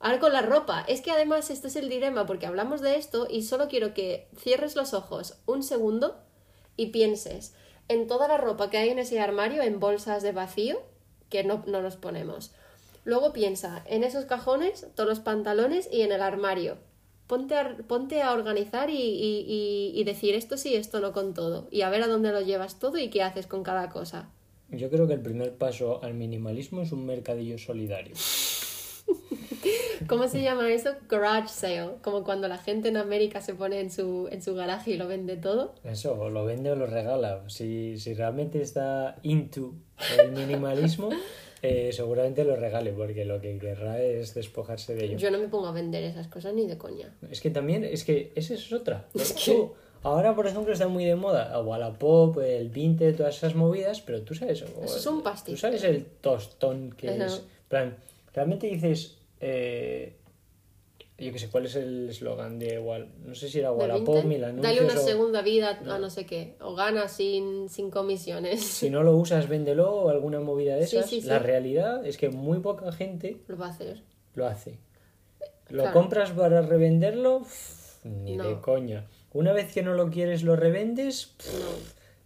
[0.00, 0.82] Ahora con la ropa.
[0.88, 4.26] Es que además esto es el dilema porque hablamos de esto y solo quiero que
[4.36, 6.16] cierres los ojos un segundo
[6.76, 7.54] y pienses
[7.88, 10.80] en toda la ropa que hay en ese armario en bolsas de vacío
[11.28, 12.52] que no, no nos ponemos.
[13.04, 16.78] Luego piensa en esos cajones, todos los pantalones y en el armario.
[17.26, 21.68] Ponte a, ponte a organizar y, y, y, decir esto sí, esto no con todo.
[21.70, 24.30] Y a ver a dónde lo llevas todo y qué haces con cada cosa.
[24.70, 28.14] Yo creo que el primer paso al minimalismo es un mercadillo solidario.
[30.10, 30.90] ¿Cómo se llama eso?
[31.08, 31.92] Garage sale.
[32.02, 35.06] Como cuando la gente en América se pone en su, en su garaje y lo
[35.06, 35.76] vende todo.
[35.84, 37.44] Eso, o lo vende o lo regala.
[37.46, 39.72] Si, si realmente está into
[40.18, 41.10] el minimalismo,
[41.62, 45.16] eh, seguramente lo regale, porque lo que querrá es despojarse de ello.
[45.16, 47.14] Yo no me pongo a vender esas cosas ni de coña.
[47.30, 49.06] Es que también, es que esa es otra.
[50.02, 54.34] ahora, por ejemplo, está muy de moda Wallapop, el Vinted, todas esas movidas, pero tú
[54.34, 54.62] sabes...
[54.62, 55.54] Eso es un pastizo.
[55.54, 57.44] Tú sabes el tostón que es...
[57.68, 57.96] plan,
[58.34, 59.19] realmente dices...
[59.40, 60.16] Eh,
[61.18, 63.12] yo qué sé, ¿cuál es el eslogan de igual?
[63.26, 64.74] No sé si era Wallapop, mil anuncios.
[64.74, 66.56] Dale una segunda vida a no sé qué.
[66.60, 68.64] O gana sin, sin comisiones.
[68.64, 71.12] Si no lo usas, véndelo o alguna movida de esas.
[71.24, 74.02] La realidad es que muy poca gente lo va a hacer.
[74.34, 74.78] Lo hace.
[75.68, 77.42] ¿Lo compras para revenderlo?
[78.04, 79.06] ni de coña.
[79.32, 81.32] Una vez que no lo quieres, lo revendes.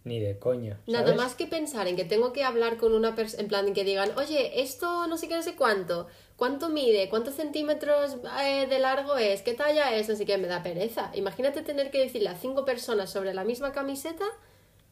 [0.03, 0.79] Ni de coña.
[0.87, 3.83] Nada más que pensar en que tengo que hablar con una persona, en plan que
[3.83, 7.09] digan, oye, esto no sé qué, no sé cuánto, ¿cuánto mide?
[7.09, 9.41] ¿Cuántos centímetros eh, de largo es?
[9.41, 10.09] ¿Qué talla es?
[10.09, 11.11] No sé qué, me da pereza.
[11.15, 14.25] Imagínate tener que decirle a cinco personas sobre la misma camiseta,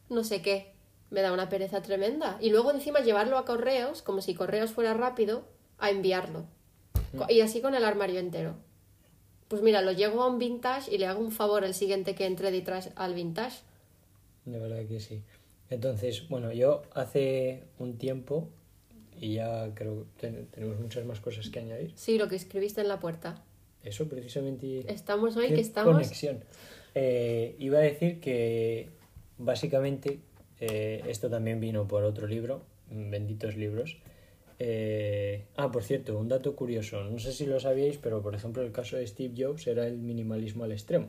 [0.09, 0.73] no sé qué.
[1.09, 2.37] Me da una pereza tremenda.
[2.41, 5.45] Y luego encima llevarlo a correos, como si correos fuera rápido,
[5.77, 6.45] a enviarlo.
[7.13, 7.23] Mm.
[7.29, 8.55] Y así con el armario entero.
[9.47, 12.25] Pues mira, lo llevo a un vintage y le hago un favor al siguiente que
[12.25, 13.61] entre detrás al vintage
[14.45, 15.21] de verdad que sí.
[15.69, 18.49] Entonces, bueno, yo hace un tiempo,
[19.19, 21.91] y ya creo que tenemos muchas más cosas que añadir.
[21.95, 23.43] Sí, lo que escribiste en la puerta.
[23.83, 24.91] Eso precisamente.
[24.91, 25.93] Estamos hoy que estamos.
[25.93, 26.43] Conexión.
[26.95, 28.89] Eh, iba a decir que
[29.37, 30.19] básicamente
[30.59, 33.97] eh, esto también vino por otro libro, Benditos Libros.
[34.59, 37.03] Eh, ah, por cierto, un dato curioso.
[37.03, 39.97] No sé si lo sabíais, pero por ejemplo el caso de Steve Jobs era el
[39.97, 41.07] minimalismo al extremo.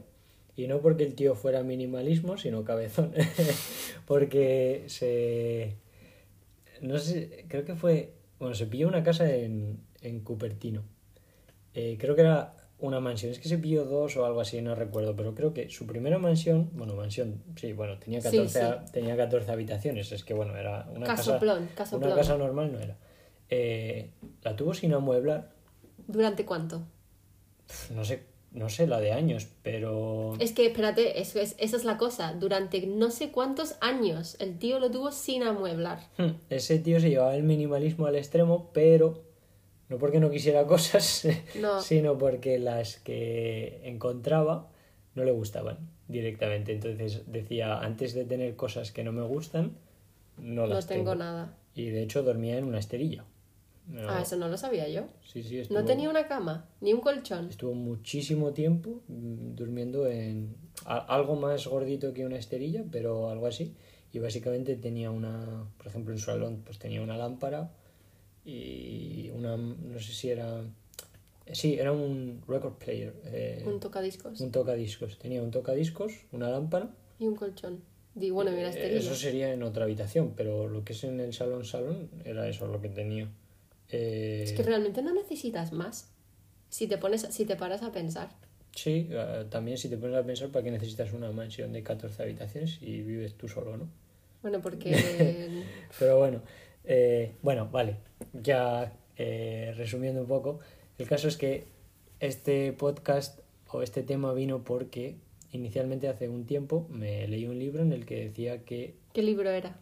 [0.57, 3.12] Y no porque el tío fuera minimalismo, sino cabezón.
[4.07, 5.74] porque se...
[6.85, 8.14] No sé, creo que fue...
[8.39, 10.82] Bueno, se pilló una casa en, en Cupertino.
[11.72, 13.32] Eh, creo que era una mansión.
[13.32, 15.16] Es que se pilló dos o algo así, no recuerdo.
[15.16, 16.70] Pero creo que su primera mansión...
[16.74, 18.61] Bueno, mansión, sí, bueno, tenía 14,
[18.93, 20.12] Tenía 14 habitaciones.
[20.12, 21.41] Es que, bueno, era una casa...
[21.93, 22.99] una casa normal no era.
[23.49, 24.11] Eh,
[24.43, 25.53] la tuvo sin amueblar.
[26.07, 26.82] ¿Durante cuánto?
[27.95, 28.24] No sé,
[28.55, 30.34] no sé, la de años, pero...
[30.38, 32.32] Es que, espérate, eso es, esa es la cosa.
[32.34, 35.98] Durante no sé cuántos años el tío lo tuvo sin amueblar.
[36.18, 39.24] Hmm, ese tío se llevaba el minimalismo al extremo, pero
[39.88, 41.26] no porque no quisiera cosas,
[41.80, 44.70] sino porque las que encontraba
[45.16, 46.72] no le gustaban directamente.
[46.72, 49.72] Entonces decía, antes de tener cosas que no me gustan,
[50.38, 51.14] no las no tengo.
[51.16, 51.57] nada.
[51.74, 53.24] Y de hecho dormía en una esterilla.
[54.09, 55.03] Ah, eso no lo sabía yo.
[55.24, 57.49] Sí, sí, no tenía una cama, ni un colchón.
[57.51, 60.57] Estuvo muchísimo tiempo mm, durmiendo en
[60.87, 63.74] algo más gordito que una esterilla, pero algo así.
[64.12, 67.70] Y básicamente tenía una, por ejemplo, en su salón, pues tenía una lámpara
[68.45, 70.62] y una, no sé si era
[71.53, 73.12] Sí, era un record player.
[73.26, 74.41] eh, Un tocadiscos.
[74.41, 75.18] un tocadiscos.
[75.18, 76.89] Tenía un tocadiscos, una lámpara.
[77.18, 77.82] Y un colchón.
[78.14, 78.99] Di, bueno, mira, Eh, esterilla.
[79.01, 82.66] eso sería en otra habitación, pero lo que es en el salón salón era eso
[82.66, 83.28] lo que tenía.
[83.91, 86.11] Eh, Es que realmente no necesitas más.
[86.68, 88.30] Si te pones, si te paras a pensar.
[88.74, 92.22] Sí, eh, también si te pones a pensar para qué necesitas una mansión de 14
[92.22, 93.89] habitaciones y vives tú solo, ¿no?
[94.43, 95.62] Bueno, porque
[95.99, 96.43] Pero bueno,
[96.85, 97.97] eh, bueno, vale.
[98.32, 100.59] Ya eh, resumiendo un poco,
[100.99, 101.66] el caso es que
[102.20, 105.16] este podcast o este tema vino porque
[105.53, 109.51] inicialmente hace un tiempo me leí un libro en el que decía que ¿qué libro
[109.51, 109.78] era?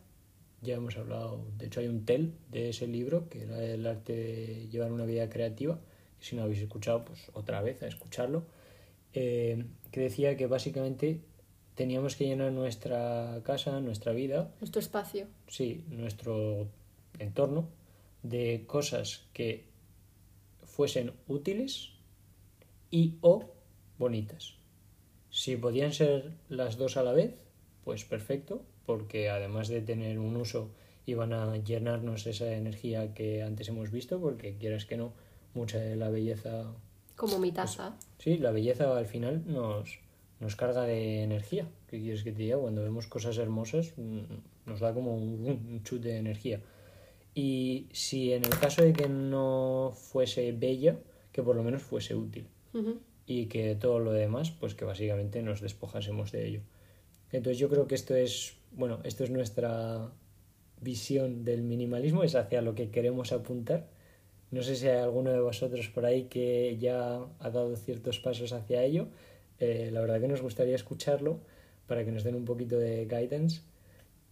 [0.63, 4.15] Ya hemos hablado, de hecho hay un tel de ese libro que era el arte
[4.15, 5.79] de llevar una vida creativa.
[6.21, 8.45] Si no habéis escuchado, pues otra vez a escucharlo.
[9.15, 11.21] eh, que decía que básicamente
[11.75, 15.27] teníamos que llenar nuestra casa, nuestra vida, Nuestro espacio.
[15.49, 16.69] sí, nuestro
[17.19, 17.69] entorno
[18.23, 19.65] de cosas que
[20.65, 21.91] fuesen útiles
[22.91, 23.51] y o
[23.99, 24.55] bonitas.
[25.31, 27.35] Si podían ser las dos a la vez,
[27.85, 30.71] pues perfecto, porque además de tener un uso
[31.07, 35.13] iban a llenarnos esa energía que antes hemos visto, porque quieras que no,
[35.55, 36.73] mucha de la belleza,
[37.17, 37.97] Como mi taza.
[38.19, 39.99] sí, la belleza al final nos,
[40.41, 41.69] nos carga de energía.
[41.89, 42.59] ¿Qué quieres que te diga?
[42.59, 44.21] Cuando vemos cosas hermosas mm,
[44.67, 46.61] nos da como un, chute de energía.
[47.35, 50.99] Y si en el caso de que no fuese bella,
[51.33, 52.47] que por lo menos fuese útil.
[53.27, 56.61] Y que todo lo demás, pues que básicamente nos despojásemos de ello.
[57.33, 60.13] Entonces yo creo que esto es, bueno, esto es nuestra
[60.81, 63.89] visión del minimalismo, es hacia lo que queremos apuntar.
[64.51, 68.53] No sé si hay alguno de vosotros por ahí que ya ha dado ciertos pasos
[68.53, 69.09] hacia ello.
[69.59, 71.41] Eh, la verdad que nos gustaría escucharlo
[71.87, 73.63] para que nos den un poquito de guidance,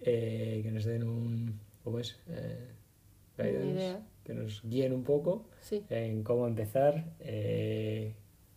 [0.01, 1.59] eh, que nos den un...
[1.85, 2.19] ¿Cómo es?
[2.29, 2.69] Eh,
[3.39, 5.83] guidance, que nos guíen un poco Sí.
[5.89, 7.07] en cómo empezar,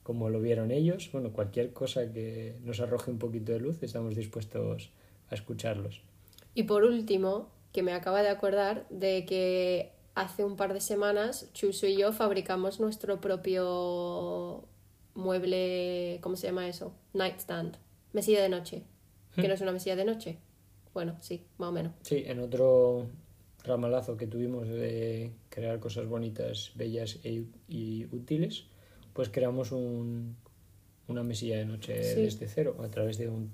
[0.04, 1.10] cómo lo vieron ellos.
[1.12, 4.92] Bueno, cualquier cosa que nos arroje un poquito de luz, estamos dispuestos
[5.30, 6.02] a escucharlos.
[6.54, 11.50] Y por último, que me acaba de acordar de que hace un par de semanas
[11.54, 14.64] Chuso y yo fabricamos nuestro propio
[15.16, 16.94] mueble, ¿cómo se llama eso?
[17.14, 17.78] Nightstand,
[18.14, 18.84] mesilla de noche.
[19.36, 20.38] Que no es una mesilla de noche.
[20.94, 21.94] Bueno, sí, más o menos.
[22.04, 23.08] Sí, en otro
[23.64, 28.66] ramalazo que tuvimos de crear cosas bonitas, bellas e- y útiles,
[29.14, 30.36] pues creamos un,
[31.08, 32.22] una mesilla de noche Sí.
[32.24, 33.52] desde cero a través de un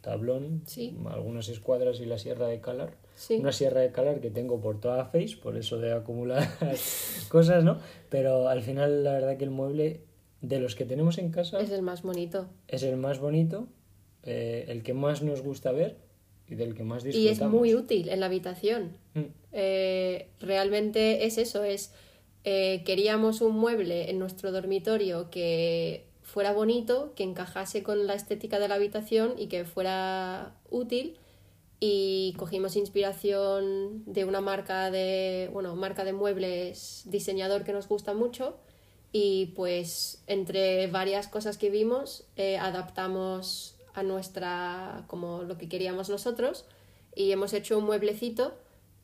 [0.00, 0.96] tablón, Sí.
[1.10, 2.94] algunas escuadras y la sierra de calar.
[3.16, 3.34] Sí.
[3.36, 6.48] Una sierra de calar que tengo por toda Face, por eso de acumular
[7.28, 7.78] cosas, ¿no?
[8.08, 10.02] Pero al final la verdad que el mueble
[10.40, 12.46] de los que tenemos en casa Es el más bonito.
[12.68, 13.66] es el más bonito,
[14.22, 15.96] eh, el que más nos gusta ver
[16.48, 17.54] y del que más Y disfrutamos.
[17.54, 18.92] es muy útil en la habitación.
[19.14, 19.20] Mm.
[19.52, 21.92] Eh, realmente es eso, es
[22.44, 28.58] eh, queríamos un mueble en nuestro dormitorio que fuera bonito, que encajase con la estética
[28.58, 31.18] de la habitación y que fuera útil.
[31.80, 38.14] Y cogimos inspiración de una marca de bueno marca de muebles diseñador que nos gusta
[38.14, 38.56] mucho.
[39.12, 46.08] Y pues entre varias cosas que vimos eh, adaptamos a nuestra como lo que queríamos
[46.10, 46.66] nosotros
[47.14, 48.54] y hemos hecho un mueblecito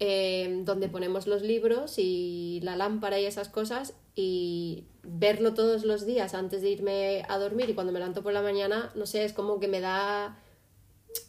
[0.01, 6.07] eh, donde ponemos los libros y la lámpara y esas cosas y verlo todos los
[6.07, 9.25] días antes de irme a dormir y cuando me levanto por la mañana no sé
[9.25, 10.39] es como que me da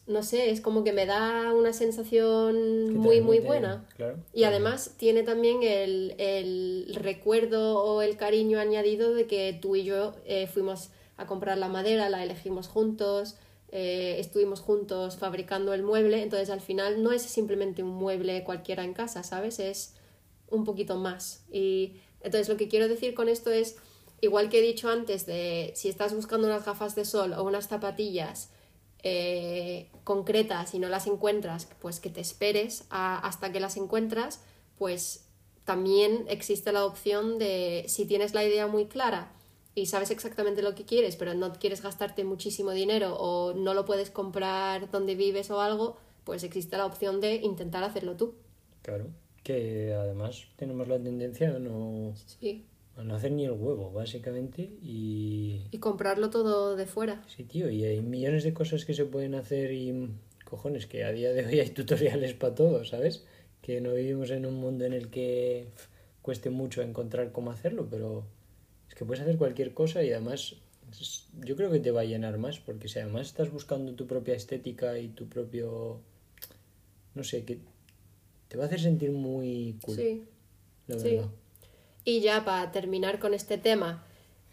[0.07, 3.85] no sé, es como que me da una sensación muy, muy buena.
[3.95, 4.17] claro.
[4.33, 9.83] Y además tiene también el, el recuerdo o el cariño añadido de que tú y
[9.83, 13.35] yo eh, fuimos a comprar la madera, la elegimos juntos,
[13.77, 18.85] eh, estuvimos juntos fabricando el mueble, entonces al final no es simplemente un mueble cualquiera
[18.85, 19.59] en casa, ¿sabes?
[19.59, 19.95] Es
[20.49, 21.43] un poquito más.
[21.51, 23.75] Y entonces lo que quiero decir con esto es,
[24.21, 27.67] igual que he dicho antes, de si estás buscando unas gafas de sol o unas
[27.67, 28.49] zapatillas
[29.03, 34.39] eh, concretas y no las encuentras, pues que te esperes hasta que las encuentras,
[34.77, 35.25] pues
[35.65, 39.33] también existe la opción de si tienes la idea muy clara
[39.75, 43.85] y sabes exactamente lo que quieres, pero no quieres gastarte muchísimo dinero o no lo
[43.85, 48.33] puedes comprar donde vives o algo, pues existe la opción de intentar hacerlo tú.
[48.81, 49.07] Claro.
[49.43, 52.65] Que además tenemos la tendencia a no, Sí.
[52.97, 54.71] a no hacer ni el huevo, básicamente.
[54.81, 57.21] Y Y comprarlo todo de fuera.
[57.27, 60.09] sí, tío, y hay millones de cosas que se pueden hacer y
[60.45, 63.25] cojones, que a día de hoy hay tutoriales para todo, ¿sabes?
[63.61, 65.67] Que no vivimos en un mundo en el que
[66.21, 68.23] cueste mucho encontrar cómo hacerlo, pero
[68.89, 70.55] es que puedes hacer cualquier cosa y además
[71.41, 74.35] yo creo que te va a llenar más, porque si además estás buscando tu propia
[74.35, 75.99] estética y tu propio,
[77.15, 77.59] no sé, que
[78.47, 80.23] te va a hacer sentir muy cool, Sí.
[80.87, 81.09] la sí.
[81.15, 81.29] verdad.
[82.05, 84.03] Y ya para terminar con este tema,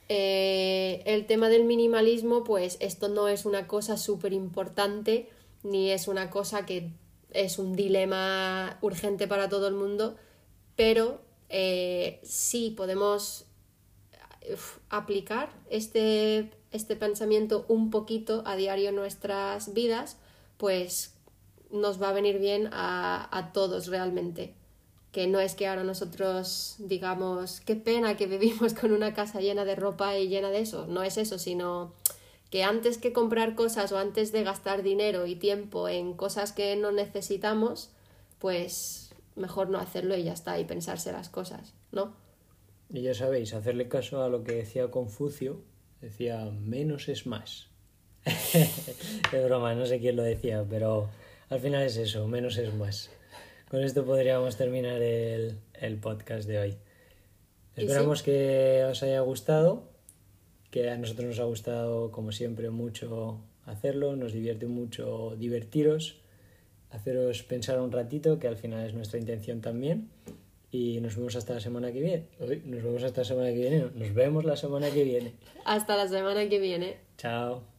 [0.08, 5.28] Eh, el tema del minimalismo, pues esto no es una cosa súper importante,
[5.62, 6.90] ni es una cosa que
[7.30, 10.16] es un dilema urgente para todo el mundo,
[10.76, 13.46] pero eh, sí podemos
[14.88, 20.16] aplicar este, este pensamiento un poquito a diario en nuestras vidas,
[20.56, 21.14] pues
[21.70, 24.54] nos va a venir bien a, a todos realmente
[25.12, 29.64] que no es que ahora nosotros digamos, qué pena que vivimos con una casa llena
[29.64, 31.92] de ropa y llena de eso, no es eso, sino
[32.50, 36.76] que antes que comprar cosas o antes de gastar dinero y tiempo en cosas que
[36.76, 37.90] no necesitamos,
[38.38, 42.14] pues mejor no hacerlo y ya está, y pensarse las cosas, ¿no?
[42.92, 45.62] Y ya sabéis, hacerle caso a lo que decía Confucio,
[46.02, 47.68] decía menos es más.
[49.32, 51.08] de broma, no sé quién lo decía, pero
[51.48, 53.10] al final es eso, menos es más.
[53.70, 55.56] Con esto podríamos terminar el,
[56.02, 56.76] podcast de hoy.
[57.76, 59.88] Esperamos que os haya gustado,
[60.70, 66.20] que a nosotros nos ha gustado, como siempre, mucho hacerlo, nos divierte mucho divertiros,
[66.90, 70.10] haceros pensar un ratito, que al final es nuestra intención también.
[70.72, 72.24] Y nos vemos hasta la semana que viene.
[72.40, 73.84] nos vemos hasta la semana que viene.
[73.94, 75.34] Nos vemos la semana que viene.
[75.66, 76.96] Hasta la semana que viene.
[77.18, 77.71] Chao.